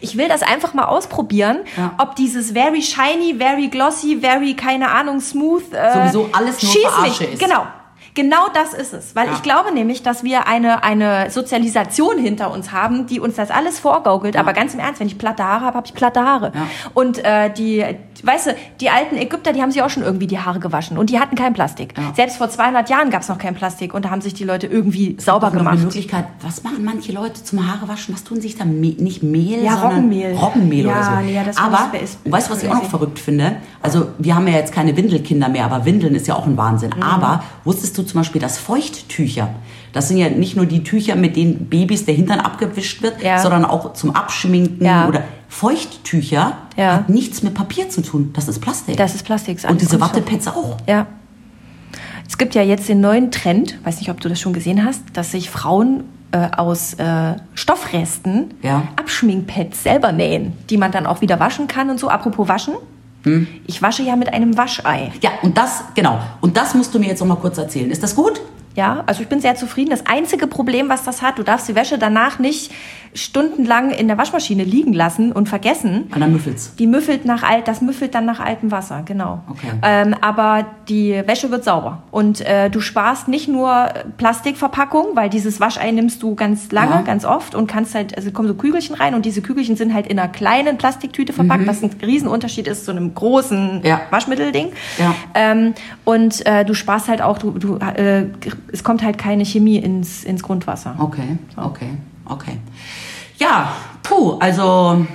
Ich 0.00 0.16
will 0.16 0.26
das 0.26 0.42
einfach 0.42 0.74
mal 0.74 0.86
ausprobieren, 0.86 1.58
Ja. 1.76 1.92
ob 1.98 2.16
dieses 2.16 2.50
very 2.50 2.82
shiny, 2.82 3.36
very 3.38 3.68
glossy, 3.68 4.18
very 4.20 4.54
keine 4.54 4.90
Ahnung 4.90 5.20
smooth 5.20 5.62
äh, 5.72 5.92
Sowieso 5.94 6.28
alles 6.32 6.60
nur 6.60 6.72
Verarsche 6.90 7.24
ist. 7.24 7.38
Genau. 7.40 7.66
Genau 8.14 8.46
das 8.54 8.74
ist 8.74 8.92
es, 8.92 9.14
weil 9.14 9.26
Ja. 9.28 9.32
ich 9.34 9.42
glaube 9.42 9.72
nämlich, 9.72 10.02
dass 10.02 10.24
wir 10.24 10.46
eine, 10.48 10.82
eine 10.82 11.30
Sozialisation 11.30 12.18
hinter 12.18 12.50
uns 12.50 12.72
haben, 12.72 13.06
die 13.06 13.20
uns 13.20 13.36
das 13.36 13.50
alles 13.50 13.78
vorgaukelt. 13.78 14.36
Aber 14.36 14.52
ganz 14.52 14.74
im 14.74 14.80
Ernst, 14.80 15.00
wenn 15.00 15.06
ich 15.06 15.16
platte 15.18 15.44
Haare 15.44 15.64
habe, 15.66 15.76
habe 15.76 15.86
ich 15.86 15.94
platte 15.94 16.20
Haare. 16.20 16.52
Ja. 16.54 16.66
Und 16.94 17.24
äh, 17.24 17.50
die, 17.52 17.84
weißt 18.22 18.48
du, 18.48 18.54
die 18.80 18.90
alten 18.90 19.16
Ägypter, 19.16 19.52
die 19.52 19.62
haben 19.62 19.70
sich 19.70 19.82
auch 19.82 19.90
schon 19.90 20.02
irgendwie 20.02 20.26
die 20.26 20.38
Haare 20.38 20.58
gewaschen 20.60 20.98
und 20.98 21.10
die 21.10 21.20
hatten 21.20 21.36
kein 21.36 21.52
Plastik. 21.54 21.94
Ja. 21.96 22.12
Selbst 22.14 22.36
vor 22.38 22.48
200 22.50 22.88
Jahren 22.90 23.10
gab 23.10 23.22
es 23.22 23.28
noch 23.28 23.38
kein 23.38 23.54
Plastik 23.54 23.94
und 23.94 24.04
da 24.04 24.10
haben 24.10 24.20
sich 24.20 24.34
die 24.34 24.44
Leute 24.44 24.66
irgendwie 24.66 25.16
sauber 25.20 25.46
Noch 25.46 25.52
Eine 25.52 25.58
gemacht. 25.60 25.78
Möglichkeit, 25.80 26.24
was 26.42 26.62
machen 26.64 26.84
manche 26.84 27.12
Leute 27.12 27.42
zum 27.44 27.66
Haarewaschen? 27.66 28.14
Was 28.14 28.24
tun 28.24 28.40
sich 28.40 28.56
da? 28.56 28.64
Me 28.64 28.94
nicht 28.98 29.22
Mehl, 29.22 29.62
Ja, 29.62 29.72
sondern 29.72 29.90
Roggenmehl. 29.92 30.34
Roggenmehl 30.34 30.86
Ja, 30.86 30.92
oder 30.92 31.02
so. 31.04 31.10
nee, 31.26 31.34
ja, 31.34 31.44
das 31.44 31.56
aber, 31.56 31.90
weißt 32.24 32.48
du, 32.48 32.52
was 32.52 32.62
ich 32.62 32.68
auch 32.68 32.74
noch 32.74 32.84
verrückt 32.90 33.18
finde? 33.18 33.56
Also, 33.82 34.08
wir 34.18 34.34
haben 34.34 34.46
ja 34.48 34.54
jetzt 34.54 34.72
keine 34.72 34.96
Windelkinder 34.96 35.48
mehr, 35.48 35.64
aber 35.64 35.84
Windeln 35.84 36.14
ist 36.14 36.26
ja 36.26 36.34
auch 36.34 36.46
ein 36.46 36.56
Wahnsinn. 36.56 36.90
Mhm. 36.96 37.02
Aber 37.02 37.42
wusstest 37.64 37.96
du 37.96 37.99
zum 38.04 38.20
Beispiel, 38.20 38.40
dass 38.40 38.58
Feuchttücher, 38.58 39.50
das 39.92 40.08
sind 40.08 40.18
ja 40.18 40.28
nicht 40.28 40.56
nur 40.56 40.66
die 40.66 40.82
Tücher, 40.84 41.16
mit 41.16 41.36
denen 41.36 41.66
Babys 41.66 42.04
der 42.04 42.14
Hintern 42.14 42.40
abgewischt 42.40 43.02
wird, 43.02 43.22
Ja. 43.22 43.38
sondern 43.38 43.64
auch 43.64 43.92
zum 43.94 44.14
Abschminken 44.14 44.84
Ja. 44.84 45.08
oder 45.08 45.24
Feuchttücher 45.48 46.58
Ja. 46.76 46.92
hat 46.94 47.08
nichts 47.08 47.42
mit 47.42 47.54
Papier 47.54 47.88
zu 47.88 48.02
tun. 48.02 48.30
Das 48.34 48.48
ist 48.48 48.60
Plastik. 48.60 48.96
Das 48.96 49.14
ist 49.14 49.24
Plastik. 49.24 49.58
Und 49.68 49.80
diese. 49.80 50.00
Wattepads 50.00 50.48
auch. 50.48 50.76
Ja. 50.88 51.06
Es 52.28 52.38
gibt 52.38 52.54
ja 52.54 52.62
jetzt 52.62 52.88
den 52.88 53.00
neuen 53.00 53.30
Trend, 53.30 53.78
weiß 53.84 53.98
nicht, 53.98 54.10
ob 54.10 54.20
du 54.20 54.28
das 54.28 54.40
schon 54.40 54.52
gesehen 54.52 54.84
hast, 54.84 55.02
dass 55.14 55.32
sich 55.32 55.50
Frauen 55.50 56.04
äh, 56.32 56.48
aus 56.56 56.94
äh, 56.94 57.34
Stoffresten 57.54 58.54
Ja. 58.62 58.84
Abschminkpads 58.96 59.82
selber 59.82 60.12
nähen, 60.12 60.52
die 60.70 60.76
man 60.76 60.92
dann 60.92 61.06
auch 61.06 61.20
wieder 61.22 61.40
waschen 61.40 61.66
kann 61.66 61.90
und 61.90 61.98
so. 61.98 62.08
Apropos 62.08 62.46
waschen. 62.46 62.74
Hm. 63.24 63.46
Ich 63.66 63.82
wasche 63.82 64.02
ja 64.02 64.16
mit 64.16 64.32
einem 64.32 64.56
Waschei. 64.56 65.12
Ja, 65.22 65.30
und 65.42 65.56
das, 65.56 65.84
genau. 65.94 66.20
Und 66.40 66.56
das 66.56 66.74
musst 66.74 66.94
du 66.94 66.98
mir 66.98 67.08
jetzt 67.08 67.20
noch 67.20 67.26
mal 67.26 67.36
kurz 67.36 67.58
erzählen. 67.58 67.90
Ist 67.90 68.02
das 68.02 68.14
gut? 68.14 68.40
Ja, 68.76 69.02
also 69.06 69.22
ich 69.22 69.28
bin 69.28 69.40
sehr 69.40 69.56
zufrieden. 69.56 69.90
Das 69.90 70.06
einzige 70.06 70.46
Problem, 70.46 70.88
was 70.88 71.02
das 71.04 71.22
hat, 71.22 71.38
du 71.38 71.42
darfst 71.42 71.68
die 71.68 71.74
Wäsche 71.74 71.98
danach 71.98 72.38
nicht 72.38 72.70
stundenlang 73.12 73.90
in 73.90 74.06
der 74.06 74.16
Waschmaschine 74.18 74.62
liegen 74.62 74.92
lassen 74.92 75.32
und 75.32 75.48
vergessen. 75.48 76.06
An 76.12 76.20
der 76.20 76.28
Müffels. 76.28 76.76
Die 76.76 76.86
müffelt 76.86 77.24
nach 77.24 77.42
alt, 77.42 77.66
das 77.66 77.80
müffelt 77.80 78.14
dann 78.14 78.24
nach 78.24 78.38
altem 78.38 78.70
Wasser, 78.70 79.02
genau. 79.04 79.42
Okay. 79.50 79.66
Ähm, 79.82 80.14
aber 80.20 80.64
die 80.88 81.20
Wäsche 81.26 81.50
wird 81.50 81.64
sauber 81.64 82.04
und 82.12 82.40
äh, 82.40 82.70
du 82.70 82.80
sparst 82.80 83.26
nicht 83.26 83.48
nur 83.48 83.88
Plastikverpackung, 84.16 85.16
weil 85.16 85.28
dieses 85.28 85.58
Waschei 85.58 85.90
nimmst 85.90 86.22
du 86.22 86.36
ganz 86.36 86.70
lange, 86.70 86.92
Ja. 86.92 87.02
ganz 87.02 87.24
oft 87.24 87.56
und 87.56 87.66
kannst 87.66 87.96
halt, 87.96 88.16
also 88.16 88.30
kommen 88.30 88.46
so 88.46 88.54
Kügelchen 88.54 88.94
rein 88.94 89.14
und 89.14 89.24
diese 89.24 89.42
Kügelchen 89.42 89.74
sind 89.74 89.92
halt 89.92 90.06
in 90.06 90.16
einer 90.18 90.28
kleinen 90.30 90.78
Plastiktüte 90.78 91.32
verpackt, 91.32 91.66
was 91.66 91.82
ein 91.82 91.90
Riesenunterschied 92.00 92.68
ist 92.68 92.84
zu 92.84 92.92
einem 92.92 93.12
großen 93.14 93.78
Mhm. 93.80 93.84
Ja. 93.84 94.02
Waschmittelding. 94.10 94.68
Ja. 94.98 95.14
Ähm, 95.34 95.74
und 96.04 96.46
äh, 96.46 96.64
du 96.64 96.74
sparst 96.74 97.08
halt 97.08 97.22
auch, 97.22 97.38
du, 97.38 97.50
du, 97.58 97.76
äh, 97.78 98.26
es 98.72 98.84
kommt 98.84 99.02
halt 99.02 99.18
keine 99.18 99.44
Chemie 99.44 99.76
ins, 99.78 100.24
ins 100.24 100.42
Grundwasser. 100.42 100.94
Okay, 100.98 101.38
okay, 101.56 101.90
okay. 102.26 102.58
Ja, 103.38 103.72
puh, 104.02 104.32
also, 104.38 105.06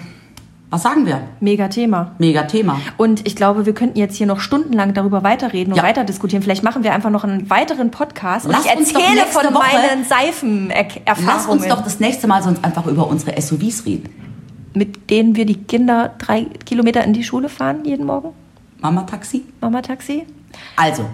was 0.71 0.81
sagen 0.83 1.05
wir? 1.05 1.21
Mega 1.39 1.67
Thema. 1.67 2.11
Mega 2.17 2.43
Thema. 2.43 2.79
Und 2.97 3.25
ich 3.27 3.35
glaube, 3.35 3.65
wir 3.65 3.73
könnten 3.73 3.99
jetzt 3.99 4.15
hier 4.17 4.25
noch 4.27 4.39
stundenlang 4.39 4.93
darüber 4.93 5.23
weiterreden 5.23 5.73
und 5.73 5.77
Ja. 5.77 5.83
weiter 5.83 6.03
diskutieren. 6.03 6.41
Vielleicht 6.41 6.63
machen 6.63 6.83
wir 6.83 6.93
einfach 6.93 7.11
noch 7.11 7.23
einen 7.23 7.49
weiteren 7.49 7.91
Podcast. 7.91 8.45
Und 8.47 8.51
Lass 8.53 8.65
ich 8.65 8.71
erzähle 8.71 9.25
von 9.29 9.43
Woche- 9.53 9.59
meinen 9.59 10.03
Seifenerfahrungen, 10.03 11.25
Lass 11.27 11.45
uns 11.45 11.67
doch 11.67 11.83
das 11.83 11.99
nächste 11.99 12.27
Mal 12.27 12.41
sonst 12.43 12.63
einfach 12.65 12.85
über 12.87 13.07
unsere 13.07 13.39
SUVs 13.39 13.85
reden. 13.85 14.09
mit 14.73 15.09
denen 15.09 15.37
wir 15.37 15.45
die 15.45 15.55
Kinder 15.63 16.13
drei 16.17 16.47
Kilometer 16.65 17.01
in 17.05 17.13
die 17.13 17.23
Schule 17.23 17.47
fahren 17.47 17.85
jeden 17.85 18.05
Morgen. 18.05 18.29
Mama 18.81 19.03
Taxi? 19.03 19.43
Mama 19.61 19.81
Taxi. 19.81 20.25
Also, 20.75 21.05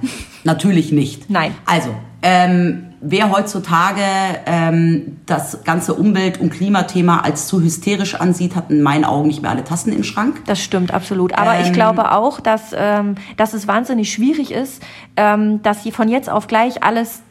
natürlich 0.44 0.92
nicht. 0.92 1.30
Nein. 1.30 1.54
Also, 1.68 1.90
ähm, 2.24 2.88
wer 3.02 3.32
heutzutage 3.32 4.02
ähm, 4.46 5.18
das 5.26 5.64
ganze 5.64 5.94
Umwelt- 5.96 6.40
und 6.40 6.52
Klimathema 6.52 7.20
als 7.22 7.48
zu 7.48 7.62
hysterisch 7.62 8.16
ansieht, 8.16 8.56
hat 8.56 8.70
in 8.70 8.82
meinen 8.84 9.06
Augen 9.06 9.28
nicht 9.28 9.42
mehr 9.42 9.52
alle 9.52 9.64
Tassen 9.64 9.92
im 9.92 10.04
Schrank. 10.04 10.42
Das 10.46 10.62
stimmt, 10.62 10.94
absolut. 10.94 11.34
Aber 11.38 11.60
ich 11.60 11.68
Ähm. 11.68 11.74
glaube 11.74 12.12
auch, 12.12 12.40
dass, 12.40 12.76
ähm, 12.78 13.16
dass 13.38 13.54
es 13.54 13.68
wahnsinnig 13.68 14.12
schwierig 14.14 14.52
ist, 14.52 14.84
ähm, 15.18 15.62
dass 15.64 15.84
sie 15.84 15.92
von 15.92 16.10
jetzt 16.10 16.30
auf 16.30 16.48
gleich 16.48 16.84
alles 16.84 17.22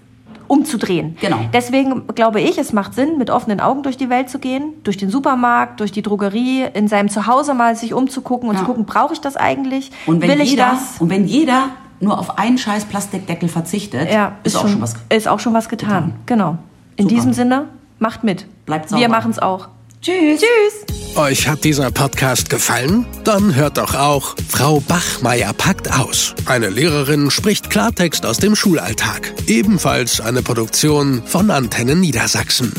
umzudrehen. 0.49 1.17
Genau. 1.21 1.39
Deswegen 1.53 2.09
glaube 2.17 2.41
ich, 2.41 2.59
es 2.59 2.73
macht 2.73 2.95
Sinn, 2.95 3.19
mit 3.19 3.31
offenen 3.31 3.61
Augen 3.61 3.85
durch 3.85 3.97
die 3.97 4.11
Welt 4.11 4.29
zu 4.29 4.41
gehen, 4.41 4.73
durch 4.83 4.97
den 4.97 5.09
Supermarkt, 5.09 5.79
durch 5.79 5.93
die 5.93 6.03
Drogerie, 6.03 6.65
in 6.75 6.89
seinem 6.89 7.09
Zuhause 7.09 7.55
mal 7.55 7.77
sich 7.77 7.95
umzugucken 7.95 8.49
und 8.49 8.57
Ja. 8.57 8.63
zu 8.63 8.67
gucken, 8.67 8.85
brauche 8.85 9.13
ich 9.13 9.21
das 9.21 9.37
eigentlich? 9.37 9.93
Und 10.07 10.21
wenn 10.21 10.29
Will 10.31 10.41
ich 10.41 10.51
jeder, 10.51 10.71
das? 10.73 11.01
und 11.01 11.09
wenn 11.09 11.25
jeder 11.27 11.69
nur 12.01 12.19
auf 12.19 12.39
einen 12.39 12.59
scheiß 12.59 12.87
Plastikdeckel 12.87 13.49
verzichtet, 13.49 14.11
Ja, 14.11 14.37
ist, 14.43 14.57
auch 14.57 14.69
schon 14.69 14.81
was. 14.81 14.95
Ist 15.11 15.29
auch 15.29 15.41
schon 15.41 15.55
was 15.55 15.69
getan. 15.69 15.89
getan. 15.89 16.15
Genau. 16.27 16.59
In 16.97 17.05
Super. 17.05 17.15
diesem 17.15 17.33
Sinne, 17.33 17.67
macht 17.99 18.25
mit. 18.25 18.47
Bleibt 18.67 18.89
sauber. 18.89 19.01
Wir 19.01 19.09
machen 19.09 19.31
es 19.31 19.39
auch. 19.39 19.69
Tschüss. 20.03 20.41
Tschüss. 20.41 21.17
Euch 21.17 21.47
hat 21.47 21.63
dieser 21.65 21.91
Podcast 21.91 22.49
gefallen? 22.49 23.05
Dann 23.25 23.55
hört 23.55 23.77
doch 23.77 23.95
auch 23.95 24.35
Frau 24.49 24.81
Bachmeier 24.81 25.53
packt 25.53 25.93
aus. 25.93 26.35
Eine 26.47 26.71
Lehrerin 26.71 27.31
spricht 27.31 27.69
Klartext 27.69 28.25
aus 28.25 28.39
dem 28.39 28.57
Schulalltag. 28.57 29.35
Ebenfalls 29.47 30.21
eine 30.23 30.41
Produktion 30.43 31.23
von 31.27 31.51
Antennen 31.51 32.01
Niedersachsen. 32.01 32.73